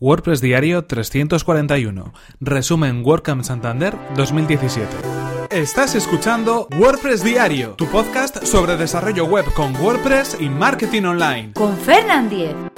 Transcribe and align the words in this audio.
WordPress 0.00 0.40
Diario 0.40 0.84
341. 0.84 2.12
Resumen 2.40 3.02
WordCamp 3.04 3.44
Santander 3.44 3.96
2017. 4.16 4.88
Estás 5.50 5.94
escuchando 5.94 6.66
WordPress 6.76 7.22
Diario, 7.22 7.74
tu 7.74 7.86
podcast 7.86 8.44
sobre 8.44 8.76
desarrollo 8.76 9.24
web 9.26 9.44
con 9.54 9.76
WordPress 9.76 10.38
y 10.40 10.48
marketing 10.48 11.04
online. 11.04 11.52
Con 11.52 11.76
Fernand 11.76 12.28
Diez. 12.28 12.73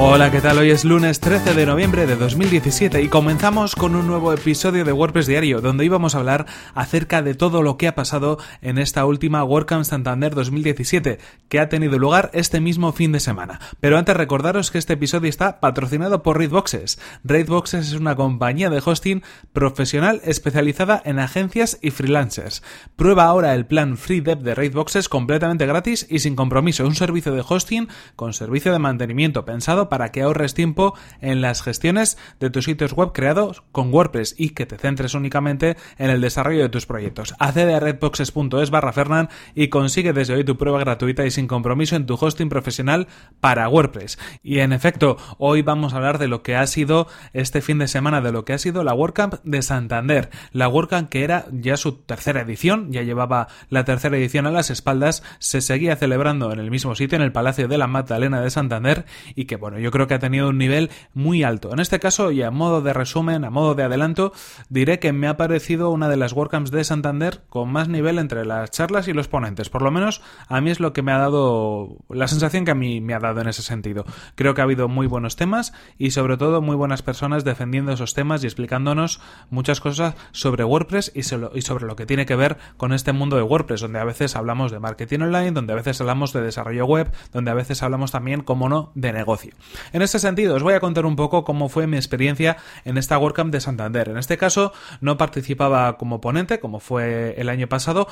Hola, 0.00 0.30
¿qué 0.30 0.40
tal? 0.40 0.58
Hoy 0.58 0.70
es 0.70 0.84
lunes 0.84 1.18
13 1.18 1.54
de 1.54 1.66
noviembre 1.66 2.06
de 2.06 2.14
2017 2.14 3.02
y 3.02 3.08
comenzamos 3.08 3.74
con 3.74 3.96
un 3.96 4.06
nuevo 4.06 4.32
episodio 4.32 4.84
de 4.84 4.92
WordPress 4.92 5.26
Diario, 5.26 5.60
donde 5.60 5.84
íbamos 5.84 6.14
a 6.14 6.18
hablar 6.18 6.46
acerca 6.72 7.20
de 7.20 7.34
todo 7.34 7.62
lo 7.62 7.76
que 7.76 7.88
ha 7.88 7.96
pasado 7.96 8.38
en 8.62 8.78
esta 8.78 9.04
última 9.04 9.42
WordCamp 9.42 9.84
Santander 9.84 10.36
2017, 10.36 11.18
que 11.48 11.58
ha 11.58 11.68
tenido 11.68 11.98
lugar 11.98 12.30
este 12.32 12.60
mismo 12.60 12.92
fin 12.92 13.10
de 13.10 13.18
semana. 13.18 13.58
Pero 13.80 13.98
antes 13.98 14.16
recordaros 14.16 14.70
que 14.70 14.78
este 14.78 14.92
episodio 14.92 15.28
está 15.28 15.58
patrocinado 15.58 16.22
por 16.22 16.38
Raidboxes. 16.38 17.00
Raidboxes 17.24 17.88
es 17.88 17.94
una 17.94 18.14
compañía 18.14 18.70
de 18.70 18.80
hosting 18.84 19.24
profesional 19.52 20.20
especializada 20.22 21.02
en 21.04 21.18
agencias 21.18 21.76
y 21.82 21.90
freelancers. 21.90 22.62
Prueba 22.94 23.24
ahora 23.24 23.52
el 23.52 23.66
plan 23.66 23.96
Free 23.96 24.20
Dev 24.20 24.42
de 24.42 24.54
Raidboxes 24.54 25.08
completamente 25.08 25.66
gratis 25.66 26.06
y 26.08 26.20
sin 26.20 26.36
compromiso, 26.36 26.86
un 26.86 26.94
servicio 26.94 27.32
de 27.32 27.44
hosting 27.46 27.88
con 28.14 28.32
servicio 28.32 28.70
de 28.70 28.78
mantenimiento 28.78 29.44
pensado 29.44 29.87
para 29.88 30.10
que 30.10 30.22
ahorres 30.22 30.54
tiempo 30.54 30.94
en 31.20 31.40
las 31.40 31.62
gestiones 31.62 32.18
de 32.40 32.50
tus 32.50 32.64
sitios 32.64 32.92
web 32.92 33.12
creados 33.12 33.62
con 33.72 33.92
WordPress 33.92 34.34
y 34.38 34.50
que 34.50 34.66
te 34.66 34.78
centres 34.78 35.14
únicamente 35.14 35.76
en 35.98 36.10
el 36.10 36.20
desarrollo 36.20 36.62
de 36.62 36.68
tus 36.68 36.86
proyectos. 36.86 37.34
Accede 37.38 37.74
a 37.74 37.80
redboxes.es 37.80 38.70
barra 38.70 38.92
Fernan 38.92 39.28
y 39.54 39.68
consigue 39.68 40.12
desde 40.12 40.34
hoy 40.34 40.44
tu 40.44 40.56
prueba 40.56 40.78
gratuita 40.80 41.24
y 41.24 41.30
sin 41.30 41.46
compromiso 41.46 41.96
en 41.96 42.06
tu 42.06 42.14
hosting 42.14 42.48
profesional 42.48 43.08
para 43.40 43.68
WordPress. 43.68 44.18
Y 44.42 44.60
en 44.60 44.72
efecto, 44.72 45.16
hoy 45.38 45.62
vamos 45.62 45.92
a 45.92 45.96
hablar 45.96 46.18
de 46.18 46.28
lo 46.28 46.42
que 46.42 46.56
ha 46.56 46.66
sido 46.66 47.08
este 47.32 47.60
fin 47.60 47.78
de 47.78 47.88
semana, 47.88 48.20
de 48.20 48.32
lo 48.32 48.44
que 48.44 48.52
ha 48.52 48.58
sido 48.58 48.84
la 48.84 48.94
WordCamp 48.94 49.34
de 49.44 49.62
Santander. 49.62 50.30
La 50.52 50.68
WordCamp 50.68 51.08
que 51.08 51.24
era 51.24 51.46
ya 51.52 51.76
su 51.76 51.92
tercera 51.92 52.42
edición, 52.42 52.92
ya 52.92 53.02
llevaba 53.02 53.48
la 53.70 53.84
tercera 53.84 54.16
edición 54.16 54.46
a 54.46 54.50
las 54.50 54.70
espaldas, 54.70 55.22
se 55.38 55.60
seguía 55.60 55.96
celebrando 55.96 56.52
en 56.52 56.60
el 56.60 56.70
mismo 56.70 56.94
sitio, 56.94 57.16
en 57.16 57.22
el 57.22 57.32
Palacio 57.32 57.68
de 57.68 57.78
la 57.78 57.86
Magdalena 57.86 58.40
de 58.40 58.50
Santander, 58.50 59.04
y 59.34 59.44
que 59.44 59.56
bueno, 59.56 59.77
yo 59.78 59.90
creo 59.90 60.06
que 60.06 60.14
ha 60.14 60.18
tenido 60.18 60.48
un 60.48 60.58
nivel 60.58 60.90
muy 61.14 61.42
alto. 61.42 61.72
En 61.72 61.80
este 61.80 61.98
caso, 61.98 62.30
y 62.30 62.42
a 62.42 62.50
modo 62.50 62.82
de 62.82 62.92
resumen, 62.92 63.44
a 63.44 63.50
modo 63.50 63.74
de 63.74 63.82
adelanto, 63.82 64.32
diré 64.68 64.98
que 64.98 65.12
me 65.12 65.28
ha 65.28 65.36
parecido 65.36 65.90
una 65.90 66.08
de 66.08 66.16
las 66.16 66.32
WordCamps 66.32 66.70
de 66.70 66.84
Santander 66.84 67.42
con 67.48 67.70
más 67.70 67.88
nivel 67.88 68.18
entre 68.18 68.44
las 68.44 68.70
charlas 68.70 69.08
y 69.08 69.12
los 69.12 69.28
ponentes. 69.28 69.70
Por 69.70 69.82
lo 69.82 69.90
menos 69.90 70.22
a 70.48 70.60
mí 70.60 70.70
es 70.70 70.80
lo 70.80 70.92
que 70.92 71.02
me 71.02 71.12
ha 71.12 71.18
dado, 71.18 71.96
la 72.08 72.28
sensación 72.28 72.64
que 72.64 72.70
a 72.72 72.74
mí 72.74 73.00
me 73.00 73.14
ha 73.14 73.18
dado 73.18 73.40
en 73.40 73.48
ese 73.48 73.62
sentido. 73.62 74.04
Creo 74.34 74.54
que 74.54 74.60
ha 74.60 74.64
habido 74.64 74.88
muy 74.88 75.06
buenos 75.06 75.36
temas 75.36 75.72
y 75.98 76.10
sobre 76.10 76.36
todo 76.36 76.60
muy 76.60 76.76
buenas 76.76 77.02
personas 77.02 77.44
defendiendo 77.44 77.92
esos 77.92 78.14
temas 78.14 78.42
y 78.42 78.46
explicándonos 78.46 79.20
muchas 79.50 79.80
cosas 79.80 80.14
sobre 80.32 80.64
WordPress 80.64 81.12
y 81.14 81.22
sobre 81.22 81.86
lo 81.86 81.96
que 81.96 82.06
tiene 82.06 82.26
que 82.26 82.36
ver 82.36 82.58
con 82.76 82.92
este 82.92 83.12
mundo 83.12 83.36
de 83.36 83.42
WordPress, 83.42 83.80
donde 83.80 83.98
a 83.98 84.04
veces 84.04 84.36
hablamos 84.36 84.72
de 84.72 84.78
marketing 84.78 85.20
online, 85.20 85.52
donde 85.52 85.72
a 85.72 85.76
veces 85.76 86.00
hablamos 86.00 86.32
de 86.32 86.42
desarrollo 86.42 86.86
web, 86.86 87.10
donde 87.32 87.50
a 87.50 87.54
veces 87.54 87.82
hablamos 87.82 88.12
también, 88.12 88.42
como 88.42 88.68
no, 88.68 88.92
de 88.94 89.12
negocio. 89.12 89.52
En 89.92 90.02
este 90.02 90.18
sentido, 90.18 90.56
os 90.56 90.62
voy 90.62 90.74
a 90.74 90.80
contar 90.80 91.06
un 91.06 91.16
poco 91.16 91.44
cómo 91.44 91.68
fue 91.68 91.86
mi 91.86 91.96
experiencia 91.96 92.56
en 92.84 92.98
esta 92.98 93.18
WordCamp 93.18 93.52
de 93.52 93.60
Santander. 93.60 94.08
En 94.08 94.18
este 94.18 94.38
caso, 94.38 94.72
no 95.00 95.16
participaba 95.16 95.96
como 95.96 96.20
ponente, 96.20 96.60
como 96.60 96.80
fue 96.80 97.34
el 97.38 97.48
año 97.48 97.68
pasado, 97.68 98.08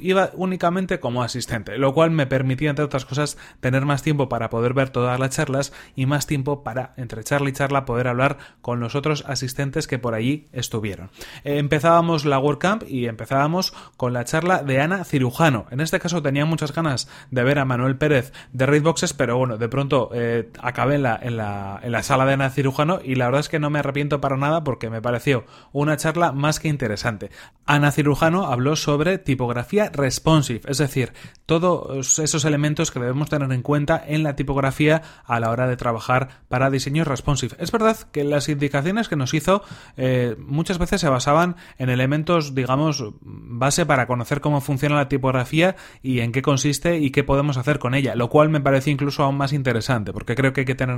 iba 0.00 0.30
únicamente 0.34 1.00
como 1.00 1.22
asistente, 1.22 1.78
lo 1.78 1.94
cual 1.94 2.10
me 2.10 2.26
permitía, 2.26 2.70
entre 2.70 2.84
otras 2.84 3.04
cosas, 3.04 3.38
tener 3.60 3.84
más 3.84 4.02
tiempo 4.02 4.28
para 4.28 4.50
poder 4.50 4.74
ver 4.74 4.90
todas 4.90 5.18
las 5.18 5.30
charlas 5.30 5.72
y 5.96 6.06
más 6.06 6.26
tiempo 6.26 6.62
para, 6.62 6.94
entre 6.96 7.24
charla 7.24 7.48
y 7.48 7.52
charla, 7.52 7.84
poder 7.84 8.08
hablar 8.08 8.38
con 8.60 8.80
los 8.80 8.94
otros 8.94 9.24
asistentes 9.26 9.86
que 9.86 9.98
por 9.98 10.14
allí 10.14 10.48
estuvieron. 10.52 11.10
Eh, 11.44 11.58
empezábamos 11.58 12.24
la 12.24 12.38
WordCamp 12.38 12.84
y 12.88 13.06
empezábamos 13.06 13.72
con 13.96 14.12
la 14.12 14.24
charla 14.24 14.62
de 14.62 14.80
Ana 14.80 15.04
Cirujano. 15.04 15.66
En 15.70 15.80
este 15.80 16.00
caso 16.00 16.22
tenía 16.22 16.44
muchas 16.44 16.72
ganas 16.72 17.08
de 17.30 17.44
ver 17.44 17.58
a 17.58 17.64
Manuel 17.64 17.96
Pérez 17.96 18.32
de 18.52 18.66
Raidboxes, 18.66 19.12
pero 19.12 19.36
bueno, 19.36 19.58
de 19.58 19.68
pronto 19.68 20.10
eh, 20.12 20.50
acabé 20.60 20.98
en 21.22 21.36
la, 21.36 22.02
sala 22.02 22.24
de 22.24 22.34
Ana 22.34 22.50
Cirujano 22.50 23.00
y 23.02 23.14
la 23.14 23.26
verdad 23.26 23.40
es 23.40 23.48
que 23.48 23.58
no 23.58 23.70
me 23.70 23.78
arrepiento 23.78 24.20
para 24.20 24.36
nada 24.36 24.64
porque 24.64 24.90
me 24.90 25.02
pareció 25.02 25.44
una 25.72 25.96
charla 25.96 26.32
más 26.32 26.60
que 26.60 26.68
interesante. 26.68 27.30
Ana 27.66 27.90
Cirujano 27.90 28.46
habló 28.46 28.76
sobre 28.76 29.18
tipografía 29.18 29.90
responsive, 29.92 30.62
es 30.66 30.78
decir, 30.78 31.12
todos 31.46 32.18
esos 32.18 32.44
elementos 32.44 32.90
que 32.90 33.00
debemos 33.00 33.28
tener 33.28 33.50
en 33.52 33.62
cuenta 33.62 34.02
en 34.06 34.22
la 34.22 34.36
tipografía 34.36 35.02
a 35.24 35.40
la 35.40 35.50
hora 35.50 35.66
de 35.66 35.76
trabajar 35.76 36.28
para 36.48 36.70
diseños 36.70 37.06
responsive. 37.06 37.56
Es 37.58 37.72
verdad 37.72 37.96
que 38.12 38.24
las 38.24 38.48
indicaciones 38.48 39.08
que 39.08 39.16
nos 39.16 39.34
hizo 39.34 39.62
eh, 39.96 40.36
muchas 40.38 40.78
veces 40.78 41.00
se 41.00 41.08
basaban 41.08 41.56
en 41.78 41.90
elementos, 41.90 42.54
digamos, 42.54 43.04
base 43.20 43.86
para 43.86 44.06
conocer 44.06 44.40
cómo 44.40 44.60
funciona 44.60 44.96
la 44.96 45.08
tipografía 45.08 45.76
y 46.02 46.20
en 46.20 46.32
qué 46.32 46.42
consiste 46.42 46.98
y 46.98 47.10
qué 47.10 47.24
podemos 47.24 47.56
hacer 47.56 47.78
con 47.78 47.94
ella, 47.94 48.14
lo 48.14 48.28
cual 48.28 48.48
me 48.48 48.60
parece 48.60 48.90
incluso 48.90 49.22
aún 49.22 49.36
más 49.36 49.52
interesante 49.52 50.12
porque 50.12 50.34
creo 50.34 50.52
que 50.52 50.60
hay 50.60 50.66
que 50.66 50.74
tener 50.74 50.89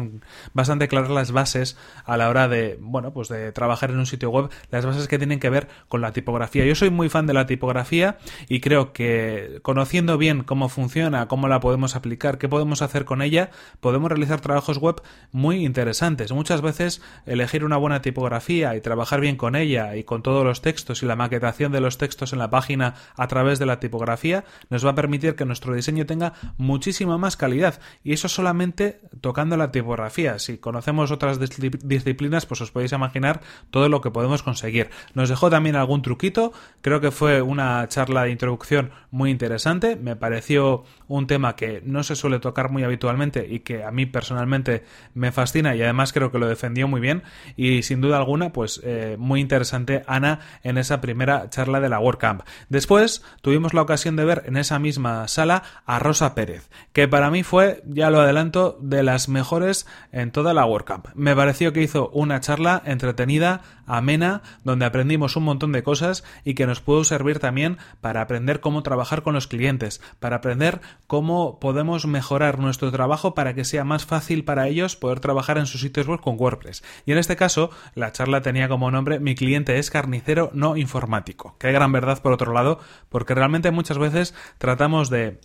bastante 0.54 0.88
claras 0.88 1.10
las 1.10 1.32
bases 1.32 1.76
a 2.04 2.16
la 2.16 2.28
hora 2.28 2.48
de, 2.48 2.78
bueno, 2.80 3.12
pues 3.12 3.28
de 3.28 3.53
trabajar 3.53 3.91
en 3.91 3.98
un 3.98 4.06
sitio 4.06 4.30
web, 4.30 4.50
las 4.70 4.86
bases 4.86 5.08
que 5.08 5.19
tienen 5.19 5.41
que 5.41 5.50
ver 5.50 5.69
con 5.88 6.00
la 6.00 6.12
tipografía. 6.12 6.64
Yo 6.64 6.75
soy 6.75 6.91
muy 6.91 7.08
fan 7.08 7.26
de 7.26 7.34
la 7.34 7.47
tipografía 7.47 8.19
y 8.48 8.60
creo 8.60 8.92
que 8.92 9.60
conociendo 9.62 10.19
bien 10.19 10.42
cómo 10.44 10.69
funciona, 10.69 11.28
cómo 11.28 11.48
la 11.48 11.60
podemos 11.60 11.97
aplicar, 11.97 12.38
qué 12.38 12.48
podemos 12.48 12.82
hacer 12.82 13.04
con 13.04 13.22
ella, 13.22 13.50
podemos 13.80 14.10
realizar 14.10 14.41
trabajos 14.41 14.78
web 14.78 15.03
muy 15.30 15.64
interesantes. 15.64 16.32
Muchas 16.32 16.60
veces 16.60 17.03
elegir 17.26 17.64
una 17.64 17.76
buena 17.76 18.03
tipografía 18.03 18.76
y 18.76 18.80
trabajar 18.80 19.20
bien 19.20 19.36
con 19.36 19.56
ella 19.56 19.97
y 19.97 20.04
con 20.04 20.22
todos 20.22 20.44
los 20.44 20.62
textos 20.62 21.03
y 21.03 21.06
la 21.06 21.16
maquetación 21.16 21.72
de 21.72 21.80
los 21.80 21.98
textos 21.98 22.32
en 22.32 22.38
la 22.38 22.50
página 22.50 22.94
a 23.16 23.26
través 23.28 23.59
de 23.59 23.66
la 23.66 23.80
tipografía 23.80 24.44
nos 24.70 24.84
va 24.84 24.91
a 24.91 24.94
permitir 24.94 25.34
que 25.34 25.44
nuestro 25.44 25.74
diseño 25.74 26.06
tenga 26.06 26.34
muchísima 26.56 27.19
más 27.19 27.36
calidad 27.36 27.80
y 28.04 28.12
eso 28.12 28.28
solamente 28.28 29.00
tocando 29.20 29.56
la 29.56 29.70
tipografía. 29.70 29.81
Si 30.38 30.59
conocemos 30.59 31.10
otras 31.10 31.38
disciplinas, 31.38 32.47
pues 32.47 32.60
os 32.60 32.70
podéis 32.70 32.93
imaginar 32.93 33.41
todo 33.70 33.88
lo 33.88 34.00
que 34.00 34.10
podemos 34.10 34.43
conseguir. 34.43 34.91
Nos 35.15 35.28
dejó 35.28 35.50
también 35.50 35.76
algún 35.76 36.03
truquito, 36.03 36.53
creo 36.81 37.00
que 37.00 37.10
fue 37.10 37.43
una 37.43 37.87
charla 37.88 38.25
de 38.25 38.31
introducción 38.31 38.91
muy 39.10 39.31
interesante, 39.31 39.97
me 39.97 40.16
pareció 40.16 40.84
un 41.09 41.26
tema 41.26 41.56
que 41.56 41.82
no 41.84 42.03
se 42.03 42.16
suele 42.16 42.38
tocar 42.38 42.71
muy 42.71 42.84
habitualmente 42.84 43.47
y 43.48 43.60
que 43.60 43.84
a 43.84 43.91
mí 43.91 44.06
personalmente 44.06 44.84
me 45.15 45.32
fascina 45.32 45.75
y 45.75 45.82
además 45.82 46.12
creo 46.12 46.31
que 46.31 46.38
lo 46.38 46.48
defendió 46.48 46.88
muy 46.88 47.00
bien 47.00 47.22
y 47.56 47.82
sin 47.82 48.00
duda 48.00 48.16
alguna 48.16 48.53
pues 48.53 48.81
eh, 48.84 49.16
muy 49.19 49.41
interesante 49.41 50.03
Ana 50.06 50.41
en 50.62 50.78
esa 50.78 51.00
primera 51.00 51.50
charla 51.50 51.81
de 51.81 51.88
la 51.88 51.98
WordCamp. 51.98 52.42
Después 52.69 53.22
tuvimos 53.42 53.75
la 53.75 53.82
ocasión 53.82 54.16
de 54.16 54.25
ver 54.25 54.44
en 54.47 54.56
esa 54.56 54.78
misma 54.78 55.28
sala 55.28 55.62
a 55.87 55.98
Rosa 55.98 56.34
Pérez, 56.34 56.71
que 56.92 57.09
para 57.09 57.31
mí 57.31 57.42
fue, 57.42 57.82
ya 57.87 58.10
lo 58.10 58.21
adelanto, 58.21 58.78
de 58.81 59.03
las 59.03 59.28
mejores 59.28 59.61
en 60.12 60.30
toda 60.30 60.54
la 60.54 60.66
WordCamp. 60.66 61.08
Me 61.14 61.36
pareció 61.36 61.72
que 61.72 61.82
hizo 61.82 62.08
una 62.10 62.40
charla 62.40 62.82
entretenida, 62.84 63.62
amena, 63.86 64.42
donde 64.64 64.84
aprendimos 64.84 65.36
un 65.36 65.44
montón 65.44 65.72
de 65.72 65.82
cosas 65.82 66.24
y 66.44 66.54
que 66.54 66.66
nos 66.66 66.80
pudo 66.80 67.04
servir 67.04 67.38
también 67.38 67.78
para 68.00 68.20
aprender 68.20 68.60
cómo 68.60 68.82
trabajar 68.82 69.22
con 69.22 69.34
los 69.34 69.46
clientes, 69.46 70.00
para 70.20 70.36
aprender 70.36 70.80
cómo 71.06 71.58
podemos 71.60 72.06
mejorar 72.06 72.58
nuestro 72.58 72.90
trabajo 72.90 73.34
para 73.34 73.54
que 73.54 73.64
sea 73.64 73.84
más 73.84 74.06
fácil 74.06 74.44
para 74.44 74.68
ellos 74.68 74.96
poder 74.96 75.20
trabajar 75.20 75.58
en 75.58 75.66
sus 75.66 75.80
sitios 75.80 76.06
web 76.06 76.20
con 76.20 76.36
WordPress. 76.38 76.82
Y 77.06 77.12
en 77.12 77.18
este 77.18 77.36
caso, 77.36 77.70
la 77.94 78.12
charla 78.12 78.42
tenía 78.42 78.68
como 78.68 78.90
nombre 78.90 79.20
Mi 79.20 79.34
cliente 79.34 79.78
es 79.78 79.90
carnicero 79.90 80.50
no 80.54 80.76
informático. 80.76 81.56
Hay 81.60 81.72
gran 81.72 81.92
verdad 81.92 82.20
por 82.22 82.32
otro 82.32 82.52
lado, 82.52 82.80
porque 83.08 83.34
realmente 83.34 83.70
muchas 83.70 83.98
veces 83.98 84.34
tratamos 84.58 85.10
de 85.10 85.41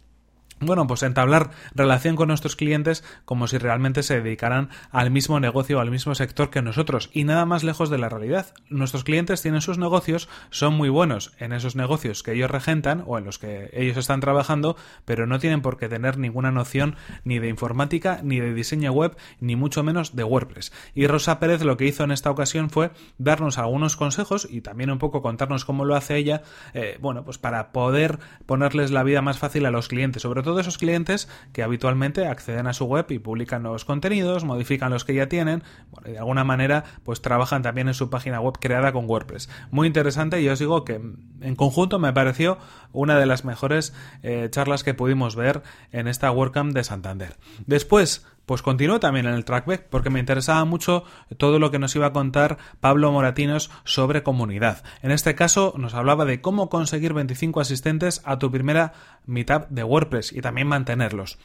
bueno, 0.59 0.87
pues 0.87 1.03
entablar 1.03 1.51
relación 1.75 2.15
con 2.15 2.29
nuestros 2.29 2.55
clientes 2.55 3.03
como 3.25 3.47
si 3.47 3.57
realmente 3.57 4.01
se 4.01 4.21
dedicaran 4.21 4.69
al 4.91 5.11
mismo 5.11 5.39
negocio 5.39 5.77
o 5.77 5.81
al 5.81 5.91
mismo 5.91 6.15
sector 6.15 6.49
que 6.49 6.61
nosotros 6.61 7.09
y 7.13 7.25
nada 7.25 7.45
más 7.45 7.63
lejos 7.63 7.89
de 7.89 7.99
la 7.99 8.09
realidad. 8.09 8.47
Nuestros 8.69 9.03
clientes 9.03 9.41
tienen 9.41 9.61
sus 9.61 9.77
negocios, 9.77 10.29
son 10.49 10.73
muy 10.73 10.89
buenos 10.89 11.33
en 11.39 11.53
esos 11.53 11.75
negocios 11.75 12.23
que 12.23 12.33
ellos 12.33 12.49
regentan 12.49 13.03
o 13.05 13.17
en 13.17 13.25
los 13.25 13.37
que 13.37 13.69
ellos 13.73 13.97
están 13.97 14.19
trabajando, 14.19 14.75
pero 15.05 15.27
no 15.27 15.37
tienen 15.37 15.61
por 15.61 15.77
qué 15.77 15.89
tener 15.89 16.17
ninguna 16.17 16.51
noción 16.51 16.95
ni 17.23 17.37
de 17.37 17.49
informática, 17.49 18.19
ni 18.23 18.39
de 18.39 18.53
diseño 18.53 18.91
web, 18.91 19.15
ni 19.39 19.55
mucho 19.55 19.83
menos 19.83 20.15
de 20.15 20.23
WordPress. 20.23 20.71
Y 20.95 21.05
Rosa 21.05 21.39
Pérez 21.39 21.63
lo 21.63 21.77
que 21.77 21.85
hizo 21.85 22.03
en 22.03 22.11
esta 22.11 22.31
ocasión 22.31 22.69
fue 22.69 22.91
darnos 23.19 23.57
algunos 23.57 23.95
consejos 23.95 24.47
y 24.49 24.61
también 24.61 24.89
un 24.89 24.97
poco 24.97 25.21
contarnos 25.21 25.65
cómo 25.65 25.85
lo 25.85 25.95
hace 25.95 26.17
ella, 26.17 26.41
eh, 26.73 26.97
bueno, 26.99 27.23
pues 27.23 27.37
para 27.37 27.71
poder 27.71 28.19
ponerles 28.45 28.91
la 28.91 29.03
vida 29.03 29.21
más 29.21 29.37
fácil 29.37 29.65
a 29.65 29.71
los 29.71 29.87
clientes, 29.87 30.23
sobre 30.23 30.41
todo 30.41 30.46
esos 30.61 30.77
clientes 30.77 31.27
que 31.53 31.63
habitualmente 31.63 32.27
acceden 32.27 32.67
a 32.67 32.73
su 32.73 32.85
web 32.85 33.05
y 33.09 33.19
publican 33.19 33.63
nuevos 33.63 33.85
contenidos, 33.85 34.43
modifican 34.43 34.91
los 34.91 35.05
que 35.05 35.13
ya 35.13 35.27
tienen, 35.27 35.63
bueno, 35.91 36.09
y 36.09 36.11
de 36.13 36.19
alguna 36.19 36.43
manera 36.43 36.83
pues 37.03 37.21
trabajan 37.21 37.61
también 37.61 37.87
en 37.87 37.93
su 37.93 38.09
página 38.09 38.39
web 38.39 38.55
creada 38.59 38.91
con 38.91 39.09
WordPress. 39.09 39.49
Muy 39.71 39.87
interesante 39.87 40.41
y 40.41 40.49
os 40.49 40.59
digo 40.59 40.85
que 40.85 41.01
en 41.41 41.55
conjunto 41.55 41.99
me 41.99 42.13
pareció 42.13 42.57
una 42.91 43.17
de 43.17 43.25
las 43.25 43.45
mejores 43.45 43.93
eh, 44.23 44.47
charlas 44.51 44.83
que 44.83 44.93
pudimos 44.93 45.35
ver 45.35 45.63
en 45.91 46.07
esta 46.07 46.31
WordCamp 46.31 46.73
de 46.73 46.83
Santander. 46.83 47.37
Después, 47.65 48.25
pues 48.47 48.61
continuó 48.61 48.99
también 48.99 49.27
en 49.27 49.33
el 49.33 49.45
trackback 49.45 49.89
porque 49.89 50.09
me 50.09 50.21
interesaba 50.21 50.63
mucho 50.63 51.03
todo 51.37 51.59
lo 51.59 51.69
que 51.69 51.79
nos 51.79 51.95
iba 51.95 52.07
a 52.07 52.13
contar 52.13 52.57
Pablo 52.79 53.11
Moratinos 53.11 53.69
sobre 53.83 54.23
comunidad. 54.23 54.83
En 55.03 55.11
este 55.11 55.35
caso 55.35 55.73
nos 55.77 55.93
hablaba 55.93 56.23
de 56.23 56.39
cómo 56.39 56.69
conseguir 56.69 57.13
25 57.13 57.59
asistentes 57.59 58.21
a 58.23 58.39
tu 58.39 58.49
primera 58.49 58.93
meetup 59.25 59.67
de 59.69 59.83
WordPress 59.83 60.31
y 60.31 60.39
también 60.39 60.67
mantenerlos. 60.67 61.37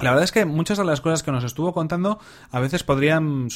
La 0.00 0.10
verdad 0.10 0.24
es 0.24 0.32
que 0.32 0.44
muchas 0.44 0.76
de 0.76 0.84
las 0.84 1.00
cosas 1.00 1.22
que 1.22 1.32
nos 1.32 1.44
estuvo 1.44 1.72
contando 1.72 2.18
a 2.50 2.60
veces 2.60 2.84
podrían 2.84 3.48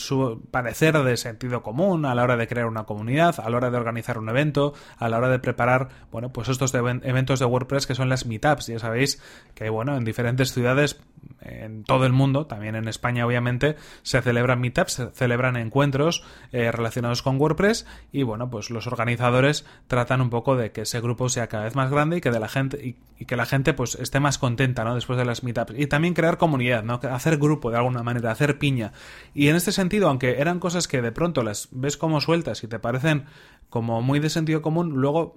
parecer 0.51 0.97
de 1.03 1.17
sentido 1.17 1.63
común 1.63 2.07
a 2.07 2.15
la 2.15 2.23
hora 2.23 2.37
de 2.37 2.47
crear 2.47 2.67
una 2.67 2.85
comunidad, 2.85 3.39
a 3.39 3.51
la 3.51 3.57
hora 3.57 3.71
de 3.71 3.77
organizar 3.77 4.19
un 4.19 4.29
evento, 4.29 4.73
a 4.97 5.09
la 5.09 5.19
hora 5.19 5.29
de 5.29 5.39
preparar, 5.41 5.89
bueno, 6.11 6.33
pues 6.33 6.49
estos 6.49 6.73
eventos 6.75 7.39
de 7.39 7.45
WordPress 7.45 7.87
que 7.87 7.95
son 7.95 8.09
las 8.09 8.25
meetups. 8.25 8.69
Ya 8.69 8.79
sabéis 8.79 9.21
que, 9.55 9.69
bueno, 9.69 9.97
en 9.97 10.05
diferentes 10.05 10.53
ciudades 10.53 11.01
en 11.49 11.85
todo 11.85 12.07
el 12.07 12.13
mundo, 12.13 12.47
también 12.47 12.75
en 12.75 12.89
España 12.89 13.27
obviamente, 13.27 13.77
se 14.03 14.21
celebran 14.23 14.61
meetups, 14.61 14.93
se 14.93 15.11
celebran 15.11 15.57
encuentros 15.57 16.25
eh, 16.53 16.71
relacionados 16.73 17.23
con 17.23 17.41
WordPress 17.41 17.87
y 18.13 18.23
bueno, 18.23 18.51
pues 18.51 18.71
los 18.71 18.87
organizadores 18.87 19.65
tratan 19.87 20.21
un 20.21 20.31
poco 20.31 20.57
de 20.57 20.73
que 20.73 20.83
ese 20.83 21.01
grupo 21.01 21.29
sea 21.29 21.49
cada 21.49 21.65
vez 21.65 21.75
más 21.75 21.91
grande 21.91 22.19
y 22.19 22.21
que 22.21 22.31
de 22.31 22.41
la 22.41 22.49
gente 22.49 22.97
y, 23.19 23.25
que 23.25 23.37
la 23.37 23.47
gente 23.47 23.75
pues 23.75 23.97
esté 23.97 24.21
más 24.21 24.39
contenta, 24.39 24.85
¿no? 24.85 24.95
Después 24.95 25.19
de 25.19 25.25
las 25.25 25.43
meetups 25.43 25.75
y 25.77 25.87
también 25.87 26.15
crear 26.15 26.39
comunidad, 26.39 26.85
¿no? 26.85 27.01
Hacer 27.11 27.37
grupo 27.39 27.71
de 27.71 27.77
alguna 27.77 28.03
manera, 28.03 28.31
hacer 28.31 28.59
piña. 28.59 28.93
Y 29.35 29.49
en 29.49 29.57
este 29.57 29.73
sentido, 29.73 30.09
aunque 30.09 30.41
eran 30.41 30.61
cosas 30.61 30.87
que 30.87 31.03
de 31.03 31.13
pronto 31.13 31.43
las 31.43 31.69
ves 31.73 31.97
como 31.97 32.21
sueltas 32.21 32.63
y 32.63 32.69
te 32.69 32.79
parecen 32.79 33.25
como 33.71 34.01
muy 34.03 34.21
de 34.21 34.31
sentido 34.31 34.63
común, 34.63 34.95
luego 34.95 35.37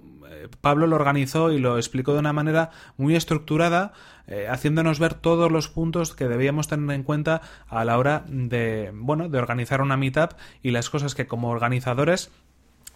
Pablo 0.60 0.86
lo 0.86 0.96
organizó 0.96 1.52
y 1.52 1.58
lo 1.58 1.76
explicó 1.76 2.12
de 2.12 2.20
una 2.20 2.32
manera 2.32 2.70
muy 2.96 3.16
estructurada, 3.16 3.92
eh, 4.26 4.46
haciéndonos 4.48 4.98
ver 4.98 5.14
todos 5.14 5.50
los 5.50 5.68
puntos 5.68 6.14
que 6.14 6.28
debíamos 6.28 6.68
tener 6.68 6.94
en 6.94 7.02
cuenta 7.02 7.42
a 7.68 7.84
la 7.84 7.98
hora 7.98 8.24
de, 8.28 8.90
bueno, 8.94 9.28
de 9.28 9.38
organizar 9.38 9.82
una 9.82 9.96
meetup 9.96 10.32
y 10.62 10.70
las 10.70 10.90
cosas 10.90 11.14
que 11.14 11.26
como 11.26 11.50
organizadores 11.50 12.30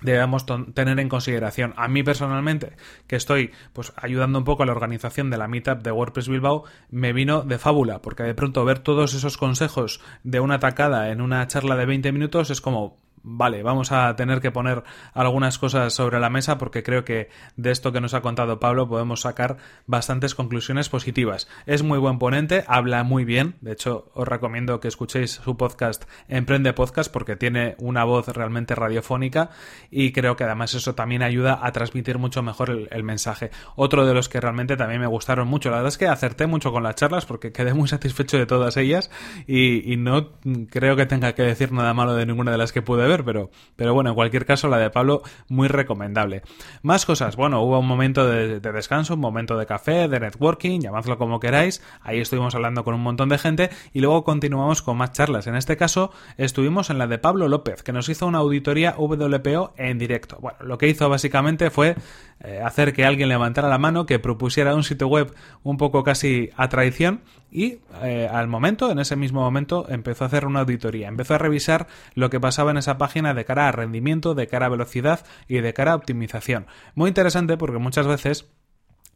debemos 0.01 0.45
tener 0.75 0.99
en 1.01 1.09
consideración. 1.09 1.73
A 1.77 1.89
mí 1.89 2.03
personalmente, 2.03 2.77
que 3.07 3.17
estoy 3.17 3.53
pues 3.73 3.93
ayudando 3.97 4.39
un 4.39 4.45
poco 4.45 4.63
a 4.63 4.67
la 4.67 4.73
organización 4.73 5.31
de 5.31 5.39
la 5.39 5.49
meetup 5.49 5.83
de 5.83 5.91
WordPress 5.91 6.29
Bilbao, 6.29 6.65
me 6.91 7.13
vino 7.13 7.43
de 7.43 7.59
fábula, 7.59 8.03
porque 8.03 8.23
de 8.23 8.35
pronto 8.35 8.65
ver 8.65 8.81
todos 8.81 9.15
esos 9.15 9.37
consejos 9.37 10.01
de 10.23 10.41
una 10.41 10.59
tacada 10.59 11.11
en 11.11 11.21
una 11.21 11.47
charla 11.47 11.77
de 11.77 11.87
20 11.87 12.13
minutos 12.13 12.51
es 12.51 12.61
como 12.61 12.97
vale, 13.29 13.65
vamos 13.65 13.91
a 13.91 14.15
tener 14.15 14.41
que 14.41 14.53
poner 14.53 14.85
algunas 15.13 15.59
cosas 15.59 15.93
sobre 15.93 16.21
la 16.21 16.31
mesa 16.31 16.59
porque 16.59 16.85
creo 16.85 17.05
que 17.05 17.29
de 17.57 17.73
esto 17.73 17.91
que 17.91 18.01
nos 18.01 18.15
ha 18.15 18.23
contado 18.23 18.61
Pablo 18.61 18.89
podemos 18.89 19.23
sacar 19.23 19.57
bastantes 19.87 20.37
conclusiones 20.37 20.89
positivas. 20.89 21.49
Es 21.67 21.83
muy 21.83 21.99
buen 21.99 22.21
ponente, 22.21 22.65
habla 22.69 23.03
muy 23.03 23.25
bien, 23.25 23.57
de 23.61 23.73
hecho 23.73 24.13
os 24.15 24.29
recomiendo 24.29 24.79
que 24.79 24.87
escuchéis 24.87 25.33
su 25.33 25.57
podcast 25.57 26.05
Emprende 26.29 26.73
Podcast 26.73 27.13
porque 27.13 27.35
tiene 27.35 27.75
una 27.79 28.05
voz 28.05 28.29
realmente 28.29 28.77
radiofónica 28.77 29.51
y 29.91 30.13
creo 30.13 30.37
que 30.37 30.45
además 30.45 30.75
eso 30.75 30.95
también 30.95 31.25
ayuda 31.25 31.59
a 31.61 31.73
transmitir 31.73 32.19
mucho 32.19 32.45
mejor 32.45 32.71
el, 32.91 33.03
mensaje. 33.03 33.51
Otro 33.75 34.07
de 34.07 34.15
los 34.15 34.29
que 34.29 34.41
realmente 34.41 34.77
también 34.77 35.01
me 35.01 35.07
gustaron 35.09 35.49
mucho, 35.49 35.71
la 35.71 35.77
verdad 35.77 35.89
es 35.89 35.99
que 35.99 36.07
acerté 36.07 36.47
mucho 36.47 36.71
con 36.71 36.85
las 36.85 36.95
charlas 36.95 37.27
porque 37.27 37.51
quedé 37.51 37.75
muy 37.75 37.89
satisfecho 37.89 38.39
de 38.39 38.47
todas 38.47 38.77
ellas 38.77 39.11
y, 39.49 39.93
y 39.93 39.97
no 39.97 40.31
creo 40.71 40.95
que 40.95 41.07
tenga 41.07 41.35
que 41.35 41.43
decir 41.43 41.73
nada 41.73 41.93
malo 41.93 42.15
de 42.15 42.25
ninguna 42.25 42.53
de 42.53 42.59
las 42.59 42.73
que 42.73 42.83
pude 42.83 43.07
ver 43.09 43.16
pero, 43.25 43.51
pero 43.77 43.95
bueno, 43.95 44.11
en 44.11 44.17
cualquier 44.17 44.47
caso, 44.47 44.69
la 44.69 44.79
de 44.79 44.91
Pablo, 44.91 45.23
muy 45.49 45.69
recomendable. 45.69 46.43
Más 46.83 47.07
cosas, 47.07 47.37
bueno, 47.37 47.63
hubo 47.63 47.79
un 47.79 47.87
momento 47.87 48.27
de, 48.29 48.61
descanso, 48.61 49.15
un 49.15 49.21
momento 49.21 49.57
de 49.57 49.67
café, 49.67 50.09
de 50.09 50.21
networking, 50.21 50.81
llamadlo 50.81 51.19
como 51.19 51.41
queráis, 51.41 51.83
ahí 52.03 52.21
estuvimos 52.21 52.55
hablando 52.55 52.85
con 52.85 52.95
un 52.95 53.03
montón 53.03 53.29
de 53.29 53.39
gente 53.39 53.71
y 53.93 54.01
luego 54.01 54.25
continuamos 54.25 54.83
con 54.83 54.97
más 54.97 55.13
charlas. 55.13 55.47
En 55.47 55.57
este 55.57 55.77
caso, 55.77 56.13
estuvimos 56.37 56.91
en 56.91 56.99
la 56.99 57.07
de 57.07 57.19
Pablo 57.19 57.49
López, 57.49 57.83
que 57.83 57.93
nos 57.93 58.09
hizo 58.09 58.27
una 58.27 58.39
auditoría 58.39 58.95
WPO 58.99 59.75
en 59.77 59.99
directo. 59.99 60.39
Bueno, 60.41 60.59
lo 60.61 60.79
que 60.79 60.89
hizo 60.89 61.09
básicamente 61.09 61.71
fue 61.71 61.97
eh, 62.41 62.61
hacer 62.65 62.93
que 62.93 63.05
alguien 63.05 63.29
levantara 63.29 63.69
la 63.69 63.79
mano, 63.79 64.07
que 64.07 64.19
propusiera 64.19 64.75
un 64.75 64.85
sitio 64.85 65.09
web 65.09 65.35
un 65.63 65.77
poco 65.77 66.05
casi 66.05 66.51
a 66.57 66.69
traición 66.69 67.23
y 67.51 67.79
eh, 68.03 68.29
al 68.31 68.49
momento, 68.49 68.91
en 68.91 68.99
ese 68.99 69.17
mismo 69.17 69.41
momento, 69.41 69.87
empezó 69.89 70.25
a 70.25 70.27
hacer 70.27 70.45
una 70.47 70.61
auditoría, 70.61 71.09
empezó 71.09 71.35
a 71.35 71.39
revisar 71.39 71.87
lo 72.15 72.29
que 72.29 72.41
pasaba 72.41 72.71
en 72.71 72.77
esa 72.77 72.99
página 72.99 73.06
de 73.35 73.45
cara 73.45 73.69
a 73.69 73.73
rendimiento, 73.73 74.35
de 74.35 74.47
cara 74.47 74.67
a 74.67 74.69
velocidad 74.69 75.21
y 75.49 75.61
de 75.61 75.73
cara 75.73 75.93
a 75.93 75.97
optimización. 75.97 76.67
Muy 76.95 77.09
interesante 77.09 77.57
porque 77.57 77.79
muchas 77.79 78.07
veces 78.07 78.47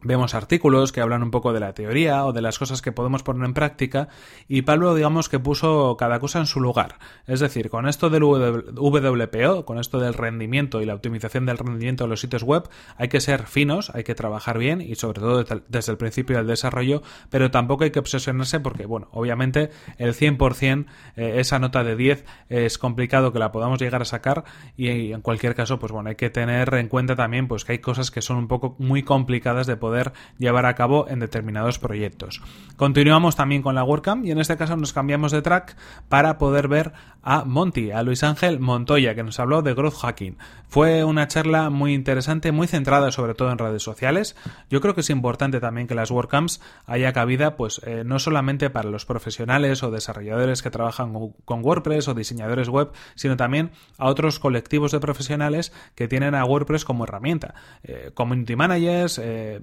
Vemos 0.02 0.34
artículos 0.34 0.92
que 0.92 1.02
hablan 1.02 1.22
un 1.22 1.30
poco 1.30 1.52
de 1.52 1.60
la 1.60 1.74
teoría 1.74 2.24
o 2.24 2.32
de 2.32 2.40
las 2.40 2.58
cosas 2.58 2.80
que 2.80 2.90
podemos 2.90 3.22
poner 3.22 3.44
en 3.44 3.52
práctica 3.52 4.08
y 4.48 4.62
Pablo 4.62 4.94
digamos 4.94 5.28
que 5.28 5.38
puso 5.38 5.96
cada 5.98 6.18
cosa 6.20 6.38
en 6.38 6.46
su 6.46 6.60
lugar. 6.60 6.98
Es 7.26 7.40
decir, 7.40 7.68
con 7.68 7.86
esto 7.86 8.08
del 8.08 8.22
WPO, 8.24 9.66
con 9.66 9.78
esto 9.78 10.00
del 10.00 10.14
rendimiento 10.14 10.80
y 10.80 10.86
la 10.86 10.94
optimización 10.94 11.44
del 11.44 11.58
rendimiento 11.58 12.04
de 12.04 12.08
los 12.08 12.20
sitios 12.20 12.42
web, 12.42 12.68
hay 12.96 13.08
que 13.08 13.20
ser 13.20 13.46
finos, 13.46 13.90
hay 13.94 14.04
que 14.04 14.14
trabajar 14.14 14.56
bien 14.56 14.80
y 14.80 14.94
sobre 14.94 15.20
todo 15.20 15.44
desde 15.68 15.92
el 15.92 15.98
principio 15.98 16.38
del 16.38 16.46
desarrollo, 16.46 17.02
pero 17.28 17.50
tampoco 17.50 17.84
hay 17.84 17.90
que 17.90 17.98
obsesionarse 17.98 18.58
porque, 18.58 18.86
bueno, 18.86 19.08
obviamente 19.12 19.68
el 19.98 20.14
100% 20.14 20.86
eh, 21.16 21.34
esa 21.36 21.58
nota 21.58 21.84
de 21.84 21.96
10 21.96 22.24
es 22.48 22.78
complicado 22.78 23.34
que 23.34 23.38
la 23.38 23.52
podamos 23.52 23.78
llegar 23.78 24.00
a 24.00 24.06
sacar 24.06 24.44
y 24.78 25.12
en 25.12 25.20
cualquier 25.20 25.54
caso, 25.54 25.78
pues 25.78 25.92
bueno, 25.92 26.08
hay 26.08 26.16
que 26.16 26.30
tener 26.30 26.72
en 26.74 26.88
cuenta 26.88 27.16
también 27.16 27.48
pues 27.48 27.66
que 27.66 27.72
hay 27.72 27.78
cosas 27.80 28.10
que 28.10 28.22
son 28.22 28.38
un 28.38 28.48
poco 28.48 28.76
muy 28.78 29.02
complicadas 29.02 29.66
de 29.66 29.76
poder 29.76 29.89
llevar 30.38 30.66
a 30.66 30.74
cabo 30.74 31.06
en 31.08 31.20
determinados 31.20 31.78
proyectos. 31.78 32.42
Continuamos 32.76 33.36
también 33.36 33.62
con 33.62 33.74
la 33.74 33.84
WordCamp 33.84 34.24
y 34.24 34.30
en 34.30 34.38
este 34.38 34.56
caso 34.56 34.76
nos 34.76 34.92
cambiamos 34.92 35.32
de 35.32 35.42
track 35.42 35.76
para 36.08 36.38
poder 36.38 36.68
ver 36.68 36.92
a 37.22 37.44
Monty, 37.44 37.90
a 37.90 38.02
Luis 38.02 38.22
Ángel 38.22 38.60
Montoya, 38.60 39.14
que 39.14 39.22
nos 39.22 39.38
habló 39.38 39.62
de 39.62 39.74
growth 39.74 39.96
hacking. 40.00 40.38
Fue 40.68 41.04
una 41.04 41.28
charla 41.28 41.68
muy 41.68 41.92
interesante, 41.92 42.52
muy 42.52 42.66
centrada 42.66 43.10
sobre 43.12 43.34
todo 43.34 43.50
en 43.50 43.58
redes 43.58 43.82
sociales. 43.82 44.36
Yo 44.70 44.80
creo 44.80 44.94
que 44.94 45.02
es 45.02 45.10
importante 45.10 45.60
también 45.60 45.86
que 45.86 45.94
las 45.94 46.10
WordCamps 46.10 46.60
haya 46.86 47.12
cabida, 47.12 47.56
pues 47.56 47.80
eh, 47.84 48.02
no 48.06 48.18
solamente 48.18 48.70
para 48.70 48.88
los 48.88 49.04
profesionales 49.04 49.82
o 49.82 49.90
desarrolladores 49.90 50.62
que 50.62 50.70
trabajan 50.70 51.12
con 51.44 51.64
WordPress 51.64 52.08
o 52.08 52.14
diseñadores 52.14 52.68
web, 52.68 52.90
sino 53.14 53.36
también 53.36 53.72
a 53.98 54.06
otros 54.06 54.38
colectivos 54.38 54.92
de 54.92 55.00
profesionales 55.00 55.72
que 55.94 56.08
tienen 56.08 56.34
a 56.34 56.44
WordPress 56.44 56.84
como 56.84 57.04
herramienta. 57.04 57.54
Eh, 57.82 58.10
community 58.14 58.56
managers, 58.56 59.20
eh, 59.22 59.60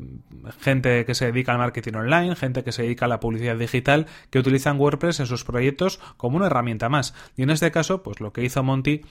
gente 0.59 1.05
que 1.05 1.15
se 1.15 1.25
dedica 1.25 1.51
al 1.51 1.57
marketing 1.57 1.93
online, 1.93 2.36
gente 2.36 2.63
que 2.63 2.71
se 2.71 2.83
dedica 2.83 3.05
a 3.05 3.09
la 3.09 3.19
publicidad 3.19 3.57
digital, 3.57 4.07
que 4.29 4.39
utilizan 4.39 4.79
WordPress 4.79 5.19
en 5.19 5.27
sus 5.27 5.43
proyectos 5.43 6.00
como 6.17 6.38
una 6.38 6.47
herramienta 6.47 6.89
más. 6.89 7.13
Y 7.36 7.43
en 7.43 7.50
este 7.50 7.71
caso, 7.71 8.03
pues 8.03 8.19
lo 8.19 8.33
que 8.33 8.43
hizo 8.43 8.63
Monty 8.63 9.03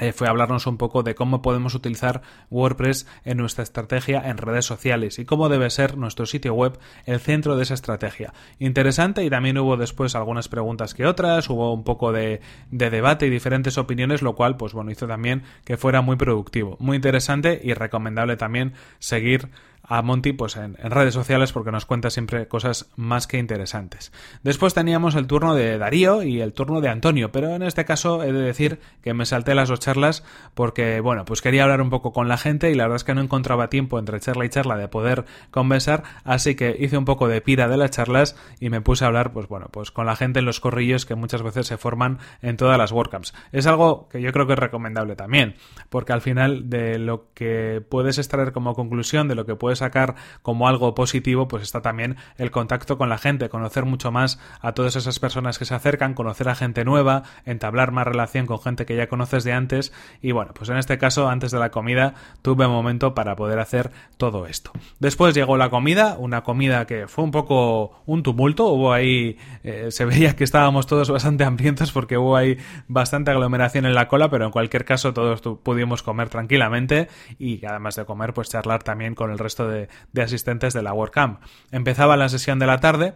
eh, 0.00 0.12
fue 0.12 0.28
hablarnos 0.28 0.66
un 0.66 0.78
poco 0.78 1.02
de 1.02 1.14
cómo 1.14 1.42
podemos 1.42 1.74
utilizar 1.74 2.22
WordPress 2.50 3.06
en 3.24 3.36
nuestra 3.36 3.62
estrategia 3.62 4.22
en 4.24 4.38
redes 4.38 4.64
sociales 4.64 5.18
y 5.18 5.26
cómo 5.26 5.50
debe 5.50 5.68
ser 5.68 5.98
nuestro 5.98 6.24
sitio 6.24 6.54
web 6.54 6.78
el 7.04 7.20
centro 7.20 7.56
de 7.56 7.64
esa 7.64 7.74
estrategia. 7.74 8.32
Interesante 8.58 9.22
y 9.22 9.28
también 9.28 9.58
hubo 9.58 9.76
después 9.76 10.14
algunas 10.14 10.48
preguntas 10.48 10.94
que 10.94 11.06
otras, 11.06 11.50
hubo 11.50 11.74
un 11.74 11.84
poco 11.84 12.12
de, 12.12 12.40
de 12.70 12.88
debate 12.88 13.26
y 13.26 13.30
diferentes 13.30 13.76
opiniones, 13.76 14.22
lo 14.22 14.34
cual 14.34 14.56
pues 14.56 14.72
bueno 14.72 14.90
hizo 14.90 15.06
también 15.06 15.42
que 15.64 15.76
fuera 15.76 16.00
muy 16.00 16.16
productivo, 16.16 16.78
muy 16.80 16.96
interesante 16.96 17.60
y 17.62 17.74
recomendable 17.74 18.38
también 18.38 18.72
seguir 19.00 19.50
a 19.90 20.02
Monty 20.02 20.32
pues 20.32 20.56
en, 20.56 20.76
redes 20.76 21.12
sociales 21.12 21.52
porque 21.52 21.72
nos 21.72 21.84
cuenta 21.84 22.10
siempre 22.10 22.46
cosas 22.46 22.88
más 22.94 23.26
que 23.26 23.38
interesantes. 23.38 24.12
Después 24.44 24.72
teníamos 24.72 25.16
el 25.16 25.26
turno 25.26 25.56
de 25.56 25.78
Darío 25.78 26.22
y 26.22 26.40
el 26.40 26.52
turno 26.52 26.80
de 26.80 26.88
Antonio, 26.88 27.32
pero 27.32 27.48
en 27.56 27.62
este 27.62 27.84
caso 27.84 28.22
he 28.22 28.32
de 28.32 28.40
decir 28.40 28.78
que 29.02 29.14
me 29.14 29.26
salté 29.26 29.52
las 29.56 29.68
dos 29.68 29.80
charlas 29.80 30.22
porque, 30.54 31.00
bueno, 31.00 31.24
pues 31.24 31.42
quería 31.42 31.64
hablar 31.64 31.82
un 31.82 31.90
poco 31.90 32.12
con 32.12 32.28
la 32.28 32.38
gente 32.38 32.70
y 32.70 32.74
la 32.74 32.84
verdad 32.84 32.96
es 32.96 33.04
que 33.04 33.14
no 33.14 33.20
encontraba 33.20 33.68
tiempo 33.68 33.98
entre 33.98 34.20
charla 34.20 34.44
y 34.44 34.48
charla 34.48 34.76
de 34.76 34.86
poder 34.86 35.24
conversar, 35.50 36.04
así 36.22 36.54
que 36.54 36.76
hice 36.78 36.96
un 36.96 37.04
poco 37.04 37.26
de 37.26 37.40
pira 37.40 37.66
de 37.66 37.76
las 37.76 37.90
charlas 37.90 38.36
y 38.60 38.70
me 38.70 38.80
puse 38.80 39.04
a 39.04 39.08
hablar, 39.08 39.32
pues 39.32 39.48
bueno, 39.48 39.70
pues 39.72 39.90
con 39.90 40.06
la 40.06 40.14
gente 40.14 40.38
en 40.38 40.44
los 40.44 40.60
corrillos 40.60 41.04
que 41.04 41.16
muchas 41.16 41.42
veces 41.42 41.66
se 41.66 41.78
forman 41.78 42.18
en 42.42 42.56
todas 42.56 42.78
las 42.78 42.92
WordCamps. 42.92 43.34
Es 43.50 43.66
algo 43.66 44.08
que 44.08 44.22
yo 44.22 44.32
creo 44.32 44.46
que 44.46 44.52
es 44.52 44.58
recomendable 44.58 45.16
también, 45.16 45.56
porque 45.88 46.12
al 46.12 46.20
final 46.20 46.70
de 46.70 47.00
lo 47.00 47.32
que 47.34 47.82
puedes 47.88 48.18
extraer 48.18 48.52
como 48.52 48.74
conclusión, 48.74 49.26
de 49.26 49.34
lo 49.34 49.46
que 49.46 49.56
puedes 49.56 49.79
sacar 49.80 50.14
como 50.42 50.68
algo 50.68 50.94
positivo, 50.94 51.48
pues 51.48 51.62
está 51.62 51.82
también 51.82 52.16
el 52.38 52.50
contacto 52.50 52.96
con 52.96 53.08
la 53.08 53.18
gente, 53.18 53.48
conocer 53.48 53.84
mucho 53.84 54.12
más 54.12 54.38
a 54.60 54.72
todas 54.72 54.96
esas 54.96 55.18
personas 55.18 55.58
que 55.58 55.64
se 55.64 55.74
acercan, 55.74 56.14
conocer 56.14 56.48
a 56.48 56.54
gente 56.54 56.84
nueva, 56.84 57.24
entablar 57.44 57.92
más 57.92 58.06
relación 58.06 58.46
con 58.46 58.60
gente 58.60 58.86
que 58.86 58.96
ya 58.96 59.08
conoces 59.08 59.44
de 59.44 59.52
antes 59.52 59.92
y 60.22 60.32
bueno, 60.32 60.52
pues 60.54 60.70
en 60.70 60.76
este 60.76 60.98
caso 60.98 61.28
antes 61.28 61.50
de 61.50 61.58
la 61.58 61.70
comida 61.70 62.14
tuve 62.42 62.68
momento 62.68 63.14
para 63.14 63.36
poder 63.36 63.58
hacer 63.58 63.90
todo 64.16 64.46
esto. 64.46 64.72
Después 64.98 65.34
llegó 65.34 65.56
la 65.56 65.70
comida, 65.70 66.16
una 66.18 66.42
comida 66.42 66.86
que 66.86 67.08
fue 67.08 67.24
un 67.24 67.30
poco 67.30 68.02
un 68.06 68.22
tumulto, 68.22 68.66
hubo 68.68 68.92
ahí, 68.92 69.38
eh, 69.64 69.88
se 69.90 70.04
veía 70.04 70.36
que 70.36 70.44
estábamos 70.44 70.86
todos 70.86 71.10
bastante 71.10 71.44
hambrientos 71.44 71.92
porque 71.92 72.18
hubo 72.18 72.36
ahí 72.36 72.58
bastante 72.88 73.30
aglomeración 73.30 73.86
en 73.86 73.94
la 73.94 74.08
cola, 74.08 74.30
pero 74.30 74.44
en 74.44 74.50
cualquier 74.50 74.84
caso 74.84 75.12
todos 75.12 75.40
pudimos 75.62 76.02
comer 76.02 76.28
tranquilamente 76.28 77.08
y 77.38 77.64
además 77.64 77.96
de 77.96 78.04
comer 78.04 78.34
pues 78.34 78.48
charlar 78.50 78.82
también 78.82 79.14
con 79.14 79.30
el 79.30 79.38
resto 79.38 79.68
de, 79.68 79.69
de 79.70 80.22
asistentes 80.22 80.74
de 80.74 80.82
la 80.82 80.92
WordCamp. 80.92 81.40
Empezaba 81.70 82.16
la 82.16 82.28
sesión 82.28 82.58
de 82.58 82.66
la 82.66 82.80
tarde, 82.80 83.14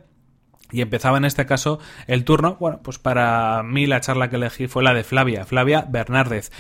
y 0.71 0.81
empezaba 0.81 1.19
en 1.19 1.25
este 1.25 1.47
caso 1.47 1.79
el 2.07 2.25
turno, 2.25 2.57
bueno, 2.59 2.81
pues 2.83 2.99
para 2.99 3.63
mí 3.63 3.87
la 3.87 4.01
charla 4.01 4.29
que 4.29 4.37
elegí 4.37 4.67
fue 4.67 4.83
la 4.83 4.95
de 4.95 5.05
Flavia, 5.05 5.45
Flavia 5.45 5.87
Bernárdez, 5.89 6.51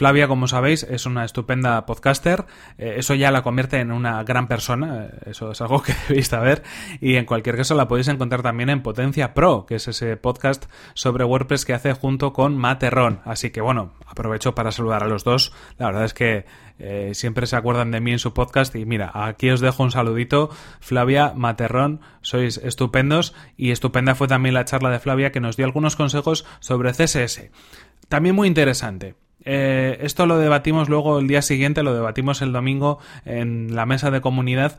Flavia, 0.00 0.28
como 0.28 0.48
sabéis, 0.48 0.84
es 0.84 1.04
una 1.04 1.26
estupenda 1.26 1.84
podcaster. 1.84 2.46
Eh, 2.78 2.94
eso 2.96 3.14
ya 3.14 3.30
la 3.30 3.42
convierte 3.42 3.80
en 3.80 3.92
una 3.92 4.24
gran 4.24 4.48
persona. 4.48 5.04
Eh, 5.04 5.10
eso 5.26 5.50
es 5.50 5.60
algo 5.60 5.82
que 5.82 5.92
debéis 6.08 6.28
saber. 6.28 6.62
Y 7.02 7.16
en 7.16 7.26
cualquier 7.26 7.54
caso 7.54 7.74
la 7.74 7.86
podéis 7.86 8.08
encontrar 8.08 8.40
también 8.40 8.70
en 8.70 8.82
Potencia 8.82 9.34
Pro, 9.34 9.66
que 9.66 9.74
es 9.74 9.88
ese 9.88 10.16
podcast 10.16 10.64
sobre 10.94 11.24
WordPress 11.24 11.66
que 11.66 11.74
hace 11.74 11.92
junto 11.92 12.32
con 12.32 12.56
Materrón. 12.56 13.20
Así 13.26 13.50
que 13.50 13.60
bueno, 13.60 13.92
aprovecho 14.06 14.54
para 14.54 14.72
saludar 14.72 15.02
a 15.02 15.06
los 15.06 15.22
dos. 15.22 15.52
La 15.76 15.88
verdad 15.88 16.06
es 16.06 16.14
que 16.14 16.46
eh, 16.78 17.10
siempre 17.12 17.46
se 17.46 17.56
acuerdan 17.56 17.90
de 17.90 18.00
mí 18.00 18.12
en 18.12 18.18
su 18.18 18.32
podcast. 18.32 18.74
Y 18.76 18.86
mira, 18.86 19.10
aquí 19.12 19.50
os 19.50 19.60
dejo 19.60 19.82
un 19.82 19.90
saludito. 19.90 20.48
Flavia, 20.80 21.34
Materrón, 21.36 22.00
sois 22.22 22.56
estupendos. 22.56 23.34
Y 23.58 23.70
estupenda 23.70 24.14
fue 24.14 24.28
también 24.28 24.54
la 24.54 24.64
charla 24.64 24.88
de 24.88 24.98
Flavia 24.98 25.30
que 25.30 25.40
nos 25.40 25.58
dio 25.58 25.66
algunos 25.66 25.94
consejos 25.94 26.46
sobre 26.60 26.92
CSS. 26.92 27.50
También 28.08 28.34
muy 28.34 28.48
interesante. 28.48 29.14
Eh, 29.44 29.98
esto 30.02 30.26
lo 30.26 30.38
debatimos 30.38 30.88
luego 30.88 31.18
el 31.18 31.26
día 31.26 31.42
siguiente, 31.42 31.82
lo 31.82 31.94
debatimos 31.94 32.42
el 32.42 32.52
domingo 32.52 32.98
en 33.24 33.74
la 33.74 33.86
mesa 33.86 34.10
de 34.10 34.20
comunidad 34.20 34.78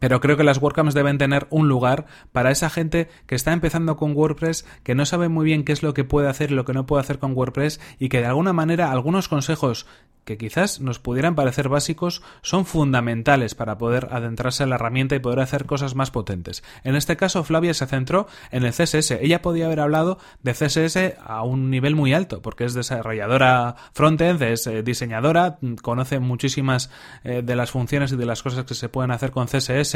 pero 0.00 0.20
creo 0.20 0.36
que 0.36 0.44
las 0.44 0.60
WordCamps 0.60 0.94
deben 0.94 1.18
tener 1.18 1.46
un 1.50 1.68
lugar 1.68 2.06
para 2.32 2.50
esa 2.50 2.70
gente 2.70 3.08
que 3.26 3.34
está 3.34 3.52
empezando 3.52 3.96
con 3.96 4.14
WordPress, 4.14 4.64
que 4.82 4.94
no 4.94 5.06
sabe 5.06 5.28
muy 5.28 5.44
bien 5.44 5.64
qué 5.64 5.72
es 5.72 5.82
lo 5.82 5.94
que 5.94 6.04
puede 6.04 6.28
hacer 6.28 6.50
y 6.50 6.54
lo 6.54 6.64
que 6.64 6.74
no 6.74 6.86
puede 6.86 7.00
hacer 7.00 7.18
con 7.18 7.36
WordPress 7.36 7.80
y 7.98 8.08
que 8.08 8.20
de 8.20 8.26
alguna 8.26 8.52
manera 8.52 8.90
algunos 8.92 9.28
consejos 9.28 9.86
que 10.28 10.36
quizás 10.36 10.80
nos 10.80 10.98
pudieran 10.98 11.34
parecer 11.34 11.70
básicos 11.70 12.22
son 12.42 12.66
fundamentales 12.66 13.54
para 13.54 13.78
poder 13.78 14.08
adentrarse 14.10 14.62
en 14.62 14.68
la 14.68 14.74
herramienta 14.74 15.14
y 15.14 15.20
poder 15.20 15.40
hacer 15.40 15.64
cosas 15.64 15.94
más 15.94 16.10
potentes. 16.10 16.62
En 16.84 16.96
este 16.96 17.16
caso, 17.16 17.44
Flavia 17.44 17.72
se 17.72 17.86
centró 17.86 18.26
en 18.50 18.64
el 18.64 18.74
CSS. 18.74 19.12
Ella 19.22 19.40
podía 19.40 19.64
haber 19.64 19.80
hablado 19.80 20.18
de 20.42 20.52
CSS 20.52 21.14
a 21.24 21.42
un 21.44 21.70
nivel 21.70 21.96
muy 21.96 22.12
alto, 22.12 22.42
porque 22.42 22.66
es 22.66 22.74
desarrolladora 22.74 23.76
frontend, 23.94 24.42
es 24.42 24.66
eh, 24.66 24.82
diseñadora, 24.82 25.58
conoce 25.80 26.18
muchísimas 26.18 26.90
eh, 27.24 27.40
de 27.42 27.56
las 27.56 27.70
funciones 27.70 28.12
y 28.12 28.16
de 28.16 28.26
las 28.26 28.42
cosas 28.42 28.66
que 28.66 28.74
se 28.74 28.90
pueden 28.90 29.12
hacer 29.12 29.30
con 29.30 29.46
CSS 29.46 29.87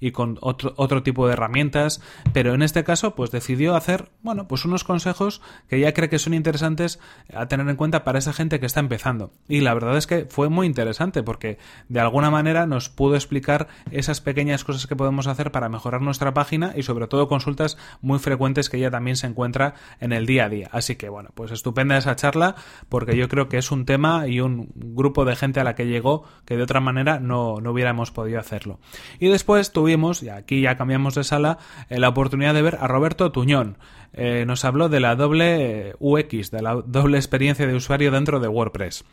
y 0.00 0.10
con 0.10 0.38
otro, 0.40 0.74
otro 0.76 1.02
tipo 1.02 1.26
de 1.26 1.34
herramientas, 1.34 2.00
pero 2.32 2.54
en 2.54 2.62
este 2.62 2.84
caso, 2.84 3.14
pues 3.14 3.30
decidió 3.30 3.76
hacer, 3.76 4.10
bueno, 4.22 4.48
pues 4.48 4.64
unos 4.64 4.84
consejos 4.84 5.40
que 5.68 5.76
ella 5.76 5.94
cree 5.94 6.08
que 6.08 6.18
son 6.18 6.34
interesantes 6.34 6.98
a 7.34 7.46
tener 7.46 7.68
en 7.68 7.76
cuenta 7.76 8.04
para 8.04 8.18
esa 8.18 8.32
gente 8.32 8.60
que 8.60 8.66
está 8.66 8.80
empezando. 8.80 9.32
Y 9.48 9.60
la 9.60 9.74
verdad 9.74 9.96
es 9.96 10.06
que 10.06 10.26
fue 10.28 10.48
muy 10.48 10.66
interesante 10.66 11.22
porque 11.22 11.58
de 11.88 12.00
alguna 12.00 12.30
manera 12.30 12.66
nos 12.66 12.88
pudo 12.88 13.14
explicar 13.14 13.68
esas 13.90 14.20
pequeñas 14.20 14.64
cosas 14.64 14.86
que 14.86 14.96
podemos 14.96 15.26
hacer 15.26 15.52
para 15.52 15.68
mejorar 15.68 16.02
nuestra 16.02 16.34
página 16.34 16.72
y 16.76 16.82
sobre 16.82 17.06
todo 17.06 17.28
consultas 17.28 17.76
muy 18.00 18.18
frecuentes 18.18 18.70
que 18.70 18.78
ella 18.78 18.90
también 18.90 19.16
se 19.16 19.26
encuentra 19.26 19.74
en 20.00 20.12
el 20.12 20.26
día 20.26 20.46
a 20.46 20.48
día. 20.48 20.68
Así 20.72 20.96
que 20.96 21.08
bueno, 21.08 21.30
pues 21.34 21.50
estupenda 21.50 21.96
esa 21.96 22.16
charla 22.16 22.56
porque 22.88 23.16
yo 23.16 23.28
creo 23.28 23.48
que 23.48 23.58
es 23.58 23.70
un 23.70 23.84
tema 23.84 24.26
y 24.26 24.40
un 24.40 24.70
grupo 24.74 25.24
de 25.24 25.36
gente 25.36 25.60
a 25.60 25.64
la 25.64 25.74
que 25.74 25.86
llegó 25.86 26.24
que 26.44 26.56
de 26.56 26.62
otra 26.62 26.80
manera 26.80 27.20
no, 27.20 27.60
no 27.60 27.70
hubiéramos 27.72 28.10
podido 28.10 28.40
hacerlo. 28.40 28.78
Después 29.28 29.72
tuvimos, 29.72 30.22
y 30.22 30.28
aquí 30.28 30.60
ya 30.60 30.76
cambiamos 30.76 31.14
de 31.14 31.24
sala, 31.24 31.58
eh, 31.88 31.98
la 31.98 32.08
oportunidad 32.08 32.54
de 32.54 32.62
ver 32.62 32.78
a 32.80 32.88
Roberto 32.88 33.32
Tuñón. 33.32 33.78
Eh, 34.12 34.44
nos 34.46 34.64
habló 34.64 34.88
de 34.88 35.00
la 35.00 35.16
doble 35.16 35.94
UX, 35.98 36.50
de 36.50 36.62
la 36.62 36.74
doble 36.74 37.18
experiencia 37.18 37.66
de 37.66 37.74
usuario 37.74 38.10
dentro 38.10 38.40
de 38.40 38.48
WordPress. 38.48 39.04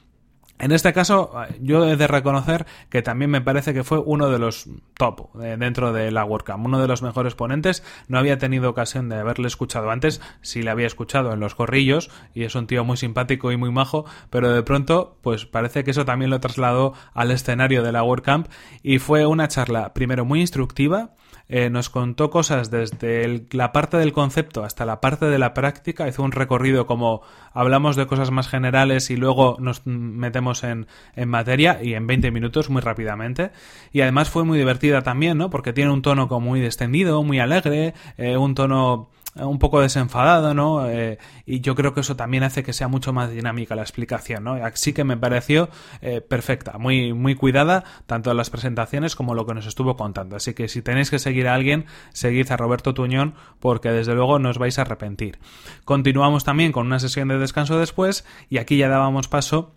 En 0.64 0.72
este 0.72 0.94
caso, 0.94 1.34
yo 1.60 1.86
he 1.86 1.98
de 1.98 2.08
reconocer 2.08 2.66
que 2.90 3.02
también 3.02 3.30
me 3.30 3.42
parece 3.42 3.74
que 3.74 3.84
fue 3.84 4.00
uno 4.00 4.30
de 4.30 4.40
los 4.40 4.70
top 4.94 5.28
eh, 5.44 5.58
dentro 5.60 5.92
de 5.92 6.10
la 6.10 6.24
WordCamp, 6.24 6.66
uno 6.66 6.80
de 6.80 6.88
los 6.88 7.02
mejores 7.02 7.36
ponentes. 7.36 7.84
No 8.08 8.18
había 8.18 8.38
tenido 8.38 8.70
ocasión 8.70 9.10
de 9.10 9.18
haberle 9.18 9.48
escuchado 9.48 9.92
antes, 9.92 10.22
sí 10.42 10.62
le 10.62 10.72
había 10.72 10.88
escuchado 10.88 11.34
en 11.34 11.42
los 11.42 11.54
corrillos 11.54 12.10
y 12.34 12.46
es 12.46 12.56
un 12.56 12.66
tío 12.66 12.86
muy 12.86 12.96
simpático 12.96 13.52
y 13.52 13.58
muy 13.58 13.72
majo, 13.72 14.06
pero 14.30 14.54
de 14.54 14.64
pronto, 14.64 15.18
pues 15.22 15.46
parece 15.46 15.84
que 15.84 15.92
eso 15.92 16.06
también 16.06 16.32
lo 16.32 16.40
trasladó 16.40 16.94
al 17.14 17.32
escenario 17.32 17.84
de 17.84 17.92
la 17.92 18.02
WordCamp 18.02 18.48
y 18.84 19.00
fue 19.00 19.26
una 19.26 19.50
charla 19.50 19.94
primero 19.94 20.24
muy 20.24 20.40
instructiva, 20.40 21.10
eh, 21.48 21.70
nos 21.70 21.90
contó 21.90 22.30
cosas 22.30 22.72
desde 22.72 23.46
la 23.52 23.72
parte 23.72 23.98
del 23.98 24.14
concepto 24.14 24.64
hasta 24.64 24.86
la 24.86 25.02
parte 25.02 25.26
de 25.26 25.40
la 25.40 25.54
práctica, 25.54 26.08
hizo 26.08 26.24
un 26.24 26.32
recorrido 26.32 26.86
como 26.86 27.22
hablamos 27.54 27.96
de 27.96 28.08
cosas 28.08 28.32
más 28.32 28.48
generales 28.48 29.10
y 29.10 29.18
luego 29.18 29.58
nos 29.60 29.86
metemos 29.86 30.64
en, 30.64 30.88
en 31.16 31.30
materia 31.30 31.80
y 31.82 31.94
en 31.94 32.08
20 32.08 32.32
minutos 32.32 32.70
muy 32.70 32.82
rápidamente. 32.82 33.52
Y 33.92 34.02
además 34.02 34.30
fue 34.30 34.44
muy 34.44 34.58
divertida 34.58 35.02
también, 35.02 35.38
¿no? 35.38 35.50
Porque 35.50 35.74
tiene 35.74 35.92
un 35.92 36.02
tono 36.02 36.28
como 36.28 36.50
muy 36.50 36.62
descendido, 36.62 37.24
muy 37.24 37.40
alegre, 37.40 37.94
eh, 38.18 38.38
un 38.38 38.56
tono 38.56 39.10
un 39.36 39.60
poco 39.60 39.82
desenfadado, 39.82 40.54
¿no? 40.54 40.90
Eh, 40.90 41.18
y 41.46 41.62
yo 41.62 41.76
creo 41.76 41.94
que 41.94 42.02
eso 42.02 42.16
también 42.16 42.44
hace 42.44 42.64
que 42.64 42.74
sea 42.74 42.88
mucho 42.88 43.14
más 43.14 43.32
dinámica 43.32 43.76
la 43.76 43.82
explicación, 43.82 44.44
¿no? 44.44 44.54
Así 44.54 44.94
que 44.94 45.04
me 45.04 45.18
pareció 45.18 45.70
eh, 46.02 46.22
perfecta, 46.22 46.78
muy, 46.78 47.14
muy 47.14 47.36
cuidada, 47.36 47.84
tanto 48.06 48.32
en 48.32 48.38
las 48.38 48.50
presentaciones 48.50 49.16
como 49.16 49.34
lo 49.34 49.46
que 49.46 49.54
nos 49.54 49.66
estuvo 49.66 49.96
contando. 49.96 50.36
Así 50.36 50.54
que 50.54 50.68
si 50.68 50.82
tenéis 50.82 51.10
que 51.10 51.20
seguir 51.20 51.48
a 51.48 51.56
alguien, 51.56 51.86
seguid 52.12 52.52
a 52.52 52.58
Roberto 52.58 52.94
Tuñón, 52.94 53.34
porque 53.60 53.90
desde 53.90 54.14
luego 54.14 54.40
no 54.40 54.50
os 54.50 54.58
vais 54.58 54.78
a 54.78 54.84
arrepentir. 54.84 55.40
Continuamos 55.86 56.44
también 56.44 56.72
con 56.72 56.86
una 56.86 57.00
sesión 57.00 57.28
de 57.28 57.38
descanso 57.38 57.80
después, 57.80 58.26
y 58.50 58.58
aquí 58.58 58.78
ya 58.78 58.88
dábamos 58.88 59.28
paso 59.28 59.74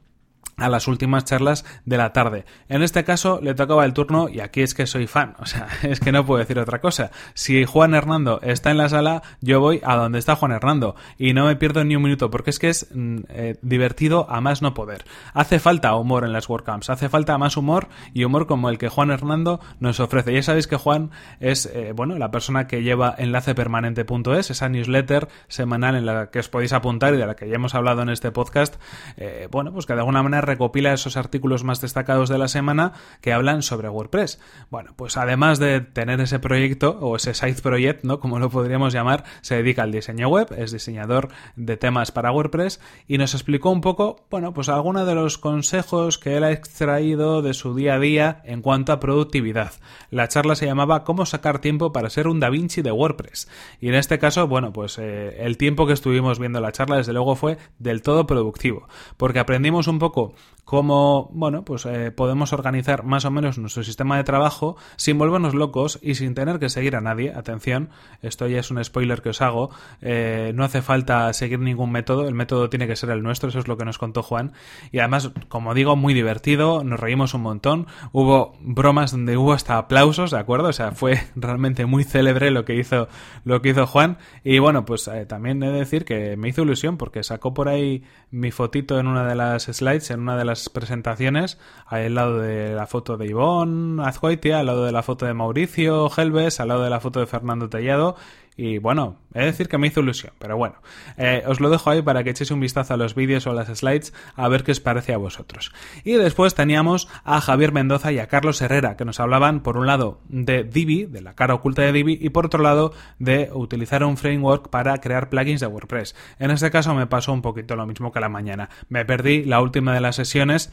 a 0.57 0.69
las 0.69 0.89
últimas 0.89 1.25
charlas 1.25 1.65
de 1.85 1.97
la 1.97 2.13
tarde. 2.13 2.45
En 2.69 2.83
este 2.83 3.05
caso 3.05 3.41
le 3.43 3.55
tocaba 3.55 3.85
el 3.85 3.93
turno 3.93 4.29
y 4.29 4.41
aquí 4.41 4.63
es 4.63 4.75
que 4.75 4.87
soy 4.87 5.07
fan, 5.07 5.35
o 5.39 5.47
sea, 5.47 5.69
es 5.83 6.01
que 6.01 6.13
no 6.13 6.25
puedo 6.25 6.39
decir 6.39 6.59
otra 6.59 6.81
cosa. 6.81 7.11
Si 7.35 7.65
Juan 7.65 7.95
Hernando 7.95 8.41
está 8.43 8.71
en 8.71 8.79
la 8.79 8.89
sala, 8.89 9.23
yo 9.41 9.61
voy 9.61 9.81
a 9.85 9.97
donde 9.97 10.19
está 10.19 10.37
Juan 10.37 10.53
Hernando 10.53 10.97
y 11.19 11.35
no 11.35 11.47
me 11.47 11.57
pierdo 11.57 11.85
ni 11.85 11.97
un 11.97 12.03
minuto 12.03 12.31
porque 12.31 12.51
es 12.51 12.59
que 12.59 12.69
es 12.69 12.89
mm, 12.95 13.19
eh, 13.29 13.57
divertido 13.63 14.27
a 14.31 14.41
más 14.41 14.63
no 14.63 14.75
poder. 14.75 15.05
Hace 15.35 15.59
falta 15.59 15.95
humor 15.95 16.25
en 16.25 16.33
las 16.33 16.49
WordCamps, 16.49 16.91
hace 16.91 17.09
falta 17.09 17.37
más 17.39 17.57
humor 17.57 17.89
y 18.15 18.25
humor 18.25 18.47
como 18.47 18.71
el 18.71 18.79
que 18.79 18.89
Juan 18.89 19.11
Hernando 19.11 19.61
nos 19.81 20.01
ofrece. 20.01 20.33
Ya 20.33 20.43
sabéis 20.43 20.67
que 20.67 20.77
Juan 20.77 21.11
es, 21.41 21.67
eh, 21.67 21.93
bueno, 21.95 22.17
la 22.17 22.31
persona 22.31 22.67
que 22.67 22.83
lleva 22.83 23.15
enlacepermanente.es, 23.17 24.51
esa 24.51 24.69
newsletter 24.69 25.29
semanal 25.49 25.97
en 25.97 26.07
la 26.07 26.31
que 26.31 26.39
os 26.39 26.49
podéis 26.49 26.73
apuntar 26.73 27.15
y 27.15 27.19
de 27.19 27.27
la 27.27 27.37
que 27.37 27.49
ya 27.49 27.57
hemos 27.57 27.75
hablado 27.75 28.03
en 28.03 28.09
este 28.09 28.31
podcast, 28.31 28.77
eh, 29.17 29.49
bueno, 29.51 29.73
pues 29.73 29.85
que 29.85 29.93
de 29.93 30.01
alguna 30.01 30.23
manera 30.23 30.46
recopila 30.47 30.93
esos 30.93 31.17
artículos 31.17 31.65
más 31.65 31.81
destacados 31.81 32.29
de 32.29 32.39
la 32.39 32.49
semana 32.49 32.93
que 33.21 33.33
hablan 33.33 33.63
sobre 33.63 33.89
WordPress. 33.89 34.41
Bueno, 34.71 34.93
pues 34.97 35.17
además 35.17 35.59
de 35.59 35.81
tener 35.81 36.21
ese 36.21 36.39
proyecto 36.39 36.99
o 37.01 37.17
ese 37.17 37.35
side 37.35 37.61
project, 37.63 38.05
¿no? 38.05 38.21
Como 38.21 38.39
lo 38.39 38.51
podríamos 38.51 38.93
llamar, 38.93 39.25
se 39.43 39.57
dedica 39.57 39.83
al 39.83 39.93
diseño 39.93 40.29
web, 40.29 40.55
es 40.57 40.73
diseñador 40.73 41.29
de 41.57 41.77
temas 41.77 42.13
para 42.13 42.33
WordPress 42.33 42.81
y 43.07 43.19
nos 43.19 43.35
explicó 43.35 43.71
un 43.71 43.81
poco, 43.81 44.25
bueno, 44.31 44.55
pues 44.55 44.69
algunos 44.69 45.07
de 45.07 45.15
los 45.15 45.39
consejos 45.39 46.19
que 46.19 46.37
él 46.37 46.45
ha 46.45 46.53
extraído 46.53 47.43
de 47.43 47.55
su 47.55 47.75
día 47.75 47.95
a 47.95 47.99
día 47.99 48.41
en 48.45 48.63
cuanto 48.63 48.93
a 48.93 49.01
productividad. 49.01 49.73
La 50.11 50.29
charla 50.29 50.55
se 50.55 50.67
llamaba 50.67 51.05
Cómo 51.05 51.27
sacar 51.27 51.61
tiempo 51.61 51.93
para 51.93 52.11
ser 52.11 52.29
un 52.29 52.41
Da 52.41 52.51
Vinci 52.51 52.83
de 52.83 52.93
WordPress. 52.93 53.49
Y 53.81 53.89
en 53.89 53.95
este 53.95 54.19
caso, 54.19 54.47
bueno, 54.47 54.73
pues 54.73 54.99
eh, 54.99 55.37
el 55.41 55.57
tiempo 55.57 55.87
que 55.87 55.93
estuvimos 55.93 56.39
viendo 56.39 56.61
la 56.61 56.73
charla, 56.73 56.97
desde 56.97 57.13
luego, 57.13 57.37
fue 57.37 57.59
del 57.79 58.03
todo 58.03 58.27
productivo, 58.27 58.89
porque 59.17 59.39
aprendimos 59.39 59.89
un 59.89 59.99
poco 59.99 60.35
cómo, 60.67 61.31
bueno, 61.33 61.65
pues 61.65 61.87
eh, 61.87 62.11
podemos 62.11 62.53
organizar 62.53 63.05
más 63.05 63.25
o 63.25 63.31
menos 63.31 63.57
nuestro 63.57 63.85
sistema 63.85 64.17
de 64.17 64.25
trabajo 64.25 64.77
sin 64.97 65.17
volvernos 65.17 65.55
locos 65.55 66.01
y 66.03 66.17
sin 66.17 66.35
tener 66.35 66.59
que 66.59 66.69
seguir 66.69 66.97
a 66.97 67.01
nadie. 67.01 67.33
Atención, 67.33 67.91
esto 68.21 68.49
ya 68.49 68.59
es 68.59 68.71
un 68.73 68.83
spoiler 68.85 69.23
que 69.23 69.29
os 69.29 69.41
hago. 69.41 69.71
Eh, 70.03 70.51
no 70.57 70.65
hace 70.65 70.83
falta 70.83 71.33
seguir 71.33 71.61
ningún 71.61 71.93
método, 71.93 72.27
el 72.27 72.35
método 72.35 72.69
tiene 72.69 72.89
que 72.89 72.97
ser 72.97 73.11
el 73.11 73.23
nuestro, 73.23 73.49
eso 73.49 73.61
es 73.61 73.69
lo 73.69 73.79
que 73.79 73.85
nos 73.85 73.97
contó 73.97 74.25
Juan. 74.25 74.55
Y 74.91 74.99
además, 74.99 75.31
como 75.49 75.73
digo, 75.73 75.95
muy 75.95 76.15
divertido, 76.15 76.83
nos 76.83 76.99
reímos 76.99 77.33
un 77.35 77.43
montón. 77.43 77.87
Hubo 78.11 78.57
bromas 78.61 79.13
donde 79.13 79.37
hubo 79.37 79.53
hasta 79.53 79.79
aplausos, 79.79 80.33
¿de 80.33 80.39
acuerdo? 80.39 80.71
O 80.71 80.73
sea, 80.73 80.91
fue 80.91 81.21
realmente 81.37 81.87
muy 81.87 82.03
célebre 82.03 82.51
lo 82.51 82.65
que 82.65 82.75
hizo, 82.75 83.07
lo 83.45 83.63
que 83.63 83.69
hizo 83.69 83.87
Juan. 83.87 84.19
Y 84.43 84.59
bueno, 84.59 84.85
pues 84.85 85.07
eh, 85.07 85.27
también 85.27 85.63
he 85.63 85.71
de 85.71 85.79
decir 85.79 86.05
que 86.05 86.37
me 86.37 86.49
hizo 86.49 86.63
ilusión 86.63 86.97
porque 86.97 87.23
sacó 87.23 87.55
por 87.55 87.69
ahí 87.69 88.03
mi 88.33 88.51
fotito 88.51 88.99
en 88.99 89.07
una 89.07 89.29
de 89.29 89.37
las 89.37 89.63
slides, 89.63 90.11
en 90.11 90.19
una 90.27 90.37
de 90.37 90.45
las 90.45 90.69
presentaciones, 90.69 91.57
al 91.87 92.17
lado 92.17 92.41
de 92.41 92.75
la 92.75 92.89
foto 92.89 93.17
de 93.17 93.27
Ivonne 93.27 94.03
Azcoitia, 94.05 94.59
al 94.59 94.67
lado 94.67 94.85
de 94.85 94.91
la 94.91 95.05
foto 95.05 95.25
de 95.25 95.35
Mauricio 95.35 96.11
Helves, 96.17 96.59
al 96.59 96.69
lado 96.69 96.83
de 96.83 96.91
la 96.91 96.99
foto 96.99 97.21
de 97.21 97.27
Fernando 97.27 97.69
Tellado, 97.69 98.17
y 98.57 98.79
bueno, 98.79 99.19
he 99.35 99.41
de 99.41 99.47
decir 99.47 99.69
que 99.69 99.77
me 99.77 99.89
hizo 99.89 100.01
ilusión, 100.01 100.33
pero 100.39 100.57
bueno, 100.57 100.77
eh, 101.19 101.43
os 101.47 101.61
lo 101.61 101.69
dejo 101.69 101.91
ahí 101.91 102.01
para 102.01 102.25
que 102.25 102.31
echéis 102.31 102.51
un 102.51 102.61
vistazo 102.61 102.95
a 102.95 102.97
los 102.97 103.15
vídeos 103.15 103.47
o 103.47 103.51
a 103.51 103.55
las 103.55 103.69
slides 103.69 104.15
a 104.35 104.49
ver 104.49 104.65
qué 104.65 104.73
os 104.73 104.81
parece 104.81 105.13
a 105.13 105.19
vosotros. 105.19 105.73
Y 106.05 106.13
después 106.13 106.55
teníamos 106.55 107.09
a 107.23 107.41
Javier 107.43 107.73
Mendoza 107.73 108.13
y 108.13 108.19
a 108.19 108.29
Carlos 108.29 108.63
Herrera, 108.63 108.97
que 108.97 109.05
nos 109.05 109.21
hablaban 109.21 109.63
por 109.63 109.77
un 109.77 109.87
lado 109.87 110.21
de 110.29 110.65
Divi, 110.65 111.05
de 111.05 111.21
la 111.21 111.35
cara 111.35 111.55
oculta 111.55 111.83
de 111.83 111.93
Divi, 111.93 112.19
y 112.21 112.31
por 112.31 112.47
otro 112.47 112.63
lado 112.63 112.95
de 113.19 113.51
utilizar 113.53 114.03
un 114.05 114.17
framework 114.17 114.71
para 114.71 114.99
crear 114.99 115.29
plugins 115.29 115.61
de 115.61 115.67
WordPress. 115.67 116.15
En 116.39 116.51
este 116.51 116.71
caso 116.71 116.95
me 116.95 117.07
pasó 117.07 117.33
un 117.33 117.43
poquito 117.43 117.77
lo 117.77 117.87
mismo 117.87 118.11
que 118.11 118.21
la 118.21 118.31
mañana. 118.31 118.71
Me 118.89 119.05
perdí 119.05 119.45
la 119.45 119.61
última 119.61 119.93
de 119.93 120.01
las 120.01 120.17
sesiones 120.17 120.73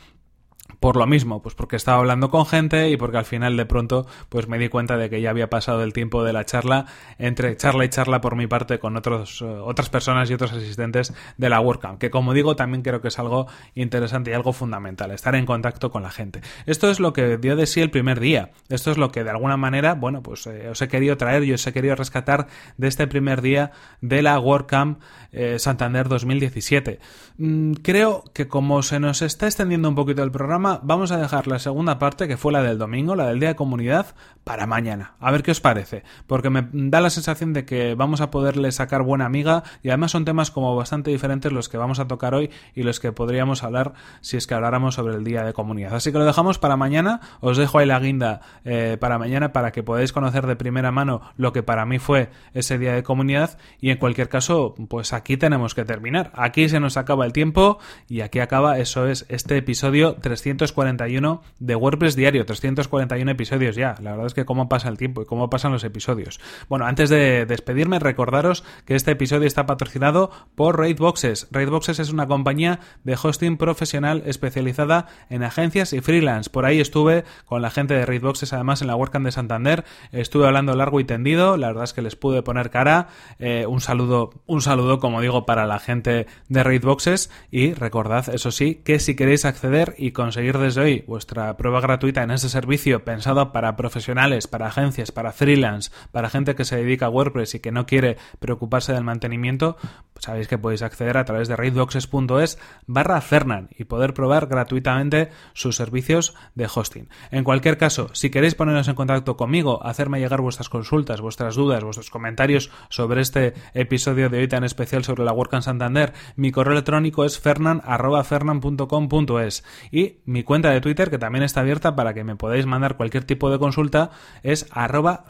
por 0.83 0.97
lo 0.97 1.07
mismo, 1.07 1.41
pues 1.41 1.55
porque 1.55 1.77
estaba 1.77 1.99
hablando 1.99 2.29
con 2.29 2.45
gente 2.45 2.89
y 2.89 2.97
porque 2.97 3.15
al 3.15 3.23
final 3.23 3.55
de 3.55 3.65
pronto 3.65 4.05
pues 4.27 4.49
me 4.49 4.59
di 4.59 4.67
cuenta 4.67 4.97
de 4.97 5.09
que 5.09 5.21
ya 5.21 5.29
había 5.29 5.49
pasado 5.49 5.81
el 5.81 5.93
tiempo 5.93 6.25
de 6.25 6.33
la 6.33 6.43
charla 6.43 6.87
entre 7.17 7.55
charla 7.55 7.85
y 7.85 7.89
charla 7.89 8.19
por 8.19 8.35
mi 8.35 8.47
parte 8.47 8.79
con 8.79 8.97
otros, 8.97 9.41
eh, 9.41 9.45
otras 9.45 9.89
personas 9.89 10.29
y 10.29 10.33
otros 10.33 10.51
asistentes 10.51 11.13
de 11.37 11.49
la 11.49 11.61
WordCamp, 11.61 11.99
que 11.99 12.09
como 12.09 12.33
digo 12.33 12.57
también 12.57 12.83
creo 12.83 12.99
que 12.99 13.07
es 13.07 13.17
algo 13.17 13.47
interesante 13.75 14.31
y 14.31 14.33
algo 14.33 14.51
fundamental, 14.51 15.11
estar 15.11 15.35
en 15.35 15.45
contacto 15.45 15.89
con 15.89 16.03
la 16.03 16.11
gente. 16.11 16.41
Esto 16.65 16.91
es 16.91 16.99
lo 16.99 17.13
que 17.13 17.37
dio 17.37 17.55
de 17.55 17.65
sí 17.65 17.79
el 17.79 17.89
primer 17.89 18.19
día, 18.19 18.51
esto 18.67 18.91
es 18.91 18.97
lo 18.97 19.09
que 19.09 19.23
de 19.23 19.29
alguna 19.29 19.55
manera, 19.55 19.93
bueno, 19.93 20.21
pues 20.21 20.45
eh, 20.47 20.67
os 20.67 20.81
he 20.81 20.89
querido 20.89 21.15
traer 21.15 21.45
y 21.45 21.53
os 21.53 21.65
he 21.65 21.71
querido 21.71 21.95
rescatar 21.95 22.47
de 22.75 22.89
este 22.89 23.07
primer 23.07 23.41
día 23.41 23.71
de 24.01 24.21
la 24.21 24.37
WordCamp 24.37 24.99
eh, 25.31 25.59
Santander 25.59 26.09
2017. 26.09 26.99
Mm, 27.37 27.73
creo 27.75 28.25
que 28.33 28.49
como 28.49 28.83
se 28.83 28.99
nos 28.99 29.21
está 29.21 29.45
extendiendo 29.45 29.87
un 29.87 29.95
poquito 29.95 30.23
el 30.23 30.31
programa, 30.31 30.72
vamos 30.83 31.11
a 31.11 31.17
dejar 31.17 31.47
la 31.47 31.59
segunda 31.59 31.99
parte, 31.99 32.27
que 32.27 32.37
fue 32.37 32.51
la 32.51 32.63
del 32.63 32.77
domingo, 32.77 33.15
la 33.15 33.27
del 33.27 33.39
día 33.39 33.49
de 33.49 33.55
comunidad, 33.55 34.15
para 34.43 34.67
mañana. 34.67 35.15
A 35.19 35.31
ver 35.31 35.43
qué 35.43 35.51
os 35.51 35.61
parece, 35.61 36.03
porque 36.27 36.49
me 36.49 36.67
da 36.71 37.01
la 37.01 37.09
sensación 37.09 37.53
de 37.53 37.65
que 37.65 37.95
vamos 37.95 38.21
a 38.21 38.31
poderle 38.31 38.71
sacar 38.71 39.03
buena 39.03 39.25
amiga 39.25 39.63
y 39.81 39.89
además 39.89 40.11
son 40.11 40.25
temas 40.25 40.51
como 40.51 40.75
bastante 40.75 41.11
diferentes 41.11 41.51
los 41.51 41.69
que 41.69 41.77
vamos 41.77 41.99
a 41.99 42.07
tocar 42.07 42.33
hoy 42.33 42.49
y 42.73 42.83
los 42.83 42.99
que 42.99 43.11
podríamos 43.11 43.63
hablar 43.63 43.93
si 44.21 44.37
es 44.37 44.47
que 44.47 44.53
habláramos 44.53 44.95
sobre 44.95 45.15
el 45.15 45.23
día 45.23 45.43
de 45.43 45.53
comunidad. 45.53 45.95
Así 45.95 46.11
que 46.11 46.17
lo 46.17 46.25
dejamos 46.25 46.59
para 46.59 46.77
mañana, 46.77 47.21
os 47.39 47.57
dejo 47.57 47.79
ahí 47.79 47.85
la 47.85 47.99
guinda 47.99 48.41
eh, 48.65 48.97
para 48.99 49.17
mañana 49.17 49.53
para 49.53 49.71
que 49.71 49.83
podáis 49.83 50.11
conocer 50.13 50.47
de 50.47 50.55
primera 50.55 50.91
mano 50.91 51.21
lo 51.37 51.53
que 51.53 51.63
para 51.63 51.85
mí 51.85 51.99
fue 51.99 52.29
ese 52.53 52.77
día 52.77 52.93
de 52.93 53.03
comunidad 53.03 53.57
y 53.79 53.89
en 53.89 53.97
cualquier 53.97 54.29
caso, 54.29 54.75
pues 54.87 55.13
aquí 55.13 55.37
tenemos 55.37 55.75
que 55.75 55.85
terminar. 55.85 56.31
Aquí 56.35 56.69
se 56.69 56.79
nos 56.79 56.97
acaba 56.97 57.25
el 57.25 57.33
tiempo 57.33 57.79
y 58.07 58.21
aquí 58.21 58.39
acaba, 58.39 58.79
eso 58.79 59.07
es, 59.07 59.25
este 59.29 59.57
episodio 59.57 60.15
300 60.15 60.62
341 60.63 61.41
de 61.59 61.75
WordPress 61.75 62.15
diario, 62.15 62.45
341 62.45 63.29
episodios 63.31 63.75
ya. 63.75 63.95
La 64.01 64.11
verdad 64.11 64.27
es 64.27 64.33
que 64.33 64.45
cómo 64.45 64.69
pasa 64.69 64.87
el 64.87 64.97
tiempo 64.97 65.21
y 65.21 65.25
cómo 65.25 65.49
pasan 65.49 65.73
los 65.73 65.83
episodios. 65.83 66.39
Bueno, 66.69 66.85
antes 66.85 67.09
de 67.09 67.45
despedirme, 67.45 67.99
recordaros 67.99 68.63
que 68.85 68.95
este 68.95 69.11
episodio 69.11 69.45
está 69.45 69.65
patrocinado 69.65 70.31
por 70.55 70.79
Raidboxes. 70.79 71.47
Raidboxes 71.51 71.99
es 71.99 72.11
una 72.11 72.27
compañía 72.27 72.79
de 73.03 73.17
hosting 73.21 73.57
profesional 73.57 74.23
especializada 74.25 75.07
en 75.29 75.43
agencias 75.43 75.91
y 75.91 75.99
freelance. 75.99 76.49
Por 76.49 76.65
ahí 76.65 76.79
estuve 76.79 77.25
con 77.45 77.61
la 77.61 77.69
gente 77.69 77.93
de 77.93 78.05
Raidboxes, 78.05 78.53
además 78.53 78.81
en 78.81 78.87
la 78.87 78.95
WordCamp 78.95 79.25
de 79.25 79.31
Santander. 79.31 79.83
Estuve 80.11 80.47
hablando 80.47 80.75
largo 80.75 81.01
y 81.01 81.03
tendido. 81.03 81.57
La 81.57 81.67
verdad 81.67 81.83
es 81.83 81.93
que 81.93 82.01
les 82.01 82.15
pude 82.15 82.41
poner 82.41 82.69
cara. 82.69 83.09
Eh, 83.39 83.65
un 83.67 83.81
saludo, 83.81 84.31
un 84.45 84.61
saludo, 84.61 84.99
como 84.99 85.19
digo, 85.19 85.45
para 85.45 85.65
la 85.65 85.79
gente 85.79 86.27
de 86.47 86.63
Raidboxes. 86.63 87.29
Y 87.51 87.73
recordad, 87.73 88.33
eso 88.33 88.51
sí, 88.51 88.75
que 88.75 88.99
si 88.99 89.15
queréis 89.15 89.43
acceder 89.43 89.95
y 89.97 90.11
conseguir 90.11 90.42
desde 90.51 90.81
hoy 90.81 91.03
vuestra 91.07 91.55
prueba 91.55 91.79
gratuita 91.79 92.21
en 92.23 92.31
ese 92.31 92.49
servicio 92.49 93.05
pensado 93.05 93.51
para 93.51 93.75
profesionales, 93.75 94.47
para 94.47 94.67
agencias, 94.67 95.11
para 95.11 95.31
freelance, 95.31 95.91
para 96.11 96.29
gente 96.29 96.55
que 96.55 96.65
se 96.65 96.75
dedica 96.75 97.05
a 97.05 97.09
WordPress 97.09 97.55
y 97.55 97.59
que 97.61 97.71
no 97.71 97.85
quiere 97.85 98.17
preocuparse 98.39 98.91
del 98.91 99.03
mantenimiento, 99.03 99.77
sabéis 100.23 100.47
que 100.47 100.57
podéis 100.57 100.81
acceder 100.81 101.17
a 101.17 101.25
través 101.25 101.49
de 101.49 101.57
raidboxes.es 101.57 102.57
barra 102.87 103.19
Fernan 103.19 103.67
y 103.77 103.83
poder 103.83 104.13
probar 104.13 104.47
gratuitamente 104.47 105.31
sus 105.53 105.75
servicios 105.75 106.33
de 106.55 106.69
hosting. 106.73 107.09
En 107.29 107.43
cualquier 107.43 107.77
caso, 107.77 108.07
si 108.13 108.29
queréis 108.29 108.55
poneros 108.55 108.87
en 108.87 108.95
contacto 108.95 109.35
conmigo, 109.35 109.85
hacerme 109.85 110.21
llegar 110.21 110.39
vuestras 110.39 110.69
consultas, 110.69 111.19
vuestras 111.19 111.55
dudas, 111.55 111.83
vuestros 111.83 112.09
comentarios 112.09 112.71
sobre 112.87 113.19
este 113.19 113.53
episodio 113.73 114.29
de 114.29 114.37
hoy 114.39 114.47
tan 114.47 114.63
especial 114.63 115.03
sobre 115.03 115.25
la 115.25 115.33
WordCamp 115.33 115.63
Santander, 115.63 116.13
mi 116.37 116.53
correo 116.53 116.71
electrónico 116.71 117.25
es 117.25 117.37
fernan.fernan.com.es 117.39 119.65
y 119.91 120.19
mi 120.23 120.43
cuenta 120.43 120.69
de 120.69 120.79
Twitter, 120.79 121.09
que 121.09 121.17
también 121.17 121.43
está 121.43 121.59
abierta 121.59 121.97
para 121.97 122.13
que 122.13 122.23
me 122.23 122.37
podáis 122.37 122.65
mandar 122.65 122.95
cualquier 122.95 123.25
tipo 123.25 123.51
de 123.51 123.59
consulta, 123.59 124.11
es 124.41 124.67
arroba. 124.71 125.25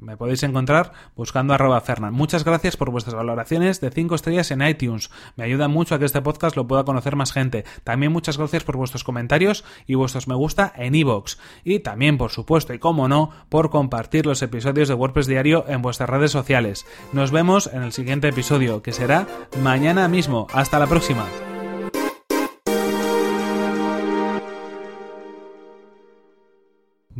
Me 0.00 0.16
podéis 0.16 0.42
encontrar 0.42 0.92
buscando 1.14 1.52
arroba 1.52 1.80
Fernan. 1.80 2.14
Muchas 2.14 2.44
gracias 2.44 2.76
por 2.76 2.90
vuestras 2.90 3.14
valoraciones 3.14 3.80
de 3.80 3.90
5 3.90 4.14
estrellas 4.14 4.50
en 4.50 4.62
iTunes. 4.62 5.10
Me 5.36 5.44
ayuda 5.44 5.68
mucho 5.68 5.94
a 5.94 5.98
que 5.98 6.06
este 6.06 6.22
podcast 6.22 6.56
lo 6.56 6.66
pueda 6.66 6.84
conocer 6.84 7.16
más 7.16 7.32
gente. 7.32 7.64
También 7.84 8.12
muchas 8.12 8.38
gracias 8.38 8.64
por 8.64 8.76
vuestros 8.76 9.04
comentarios 9.04 9.64
y 9.86 9.94
vuestros 9.96 10.26
me 10.26 10.34
gusta 10.34 10.72
en 10.76 10.94
iVoox. 10.94 11.36
Y 11.64 11.80
también, 11.80 12.16
por 12.16 12.30
supuesto, 12.30 12.72
y 12.72 12.78
como 12.78 13.08
no, 13.08 13.30
por 13.50 13.70
compartir 13.70 14.24
los 14.24 14.40
episodios 14.42 14.88
de 14.88 14.94
WordPress 14.94 15.26
Diario 15.26 15.64
en 15.68 15.82
vuestras 15.82 16.08
redes 16.08 16.30
sociales. 16.30 16.86
Nos 17.12 17.30
vemos 17.30 17.68
en 17.72 17.82
el 17.82 17.92
siguiente 17.92 18.28
episodio, 18.28 18.82
que 18.82 18.92
será 18.92 19.26
mañana 19.62 20.08
mismo. 20.08 20.46
Hasta 20.52 20.78
la 20.78 20.86
próxima. 20.86 21.26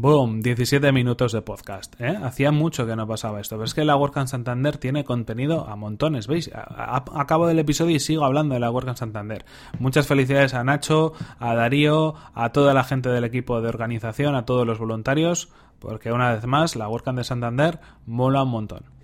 Boom, 0.02 0.40
17 0.40 0.92
minutos 0.92 1.32
de 1.32 1.42
podcast. 1.42 1.94
¿eh? 2.00 2.16
Hacía 2.22 2.52
mucho 2.52 2.86
que 2.86 2.96
no 2.96 3.06
pasaba 3.06 3.38
esto. 3.38 3.56
Pero 3.56 3.66
es 3.66 3.74
que 3.74 3.84
la 3.84 3.96
WordCamp 3.96 4.28
Santander 4.28 4.78
tiene 4.78 5.04
contenido 5.04 5.68
a 5.68 5.76
montones, 5.76 6.26
¿veis? 6.26 6.50
acabo 6.54 7.46
del 7.46 7.58
episodio 7.58 7.96
y 7.96 8.00
sigo 8.00 8.24
hablando 8.24 8.54
de 8.54 8.60
la 8.60 8.70
WordCamp 8.70 8.96
Santander. 8.96 9.44
Muchas 9.78 10.06
felicidades 10.06 10.54
a 10.54 10.64
Nacho, 10.64 11.12
a 11.38 11.54
Darío, 11.54 12.14
a 12.32 12.50
toda 12.50 12.72
la 12.72 12.84
gente 12.84 13.10
del 13.10 13.24
equipo 13.24 13.60
de 13.60 13.68
organización, 13.68 14.36
a 14.36 14.46
todos 14.46 14.66
los 14.66 14.78
voluntarios, 14.78 15.50
porque 15.78 16.12
una 16.12 16.32
vez 16.32 16.46
más 16.46 16.76
la 16.76 16.88
WordCamp 16.88 17.18
de 17.18 17.24
Santander 17.24 17.80
mola 18.06 18.42
un 18.44 18.52
montón. 18.52 18.99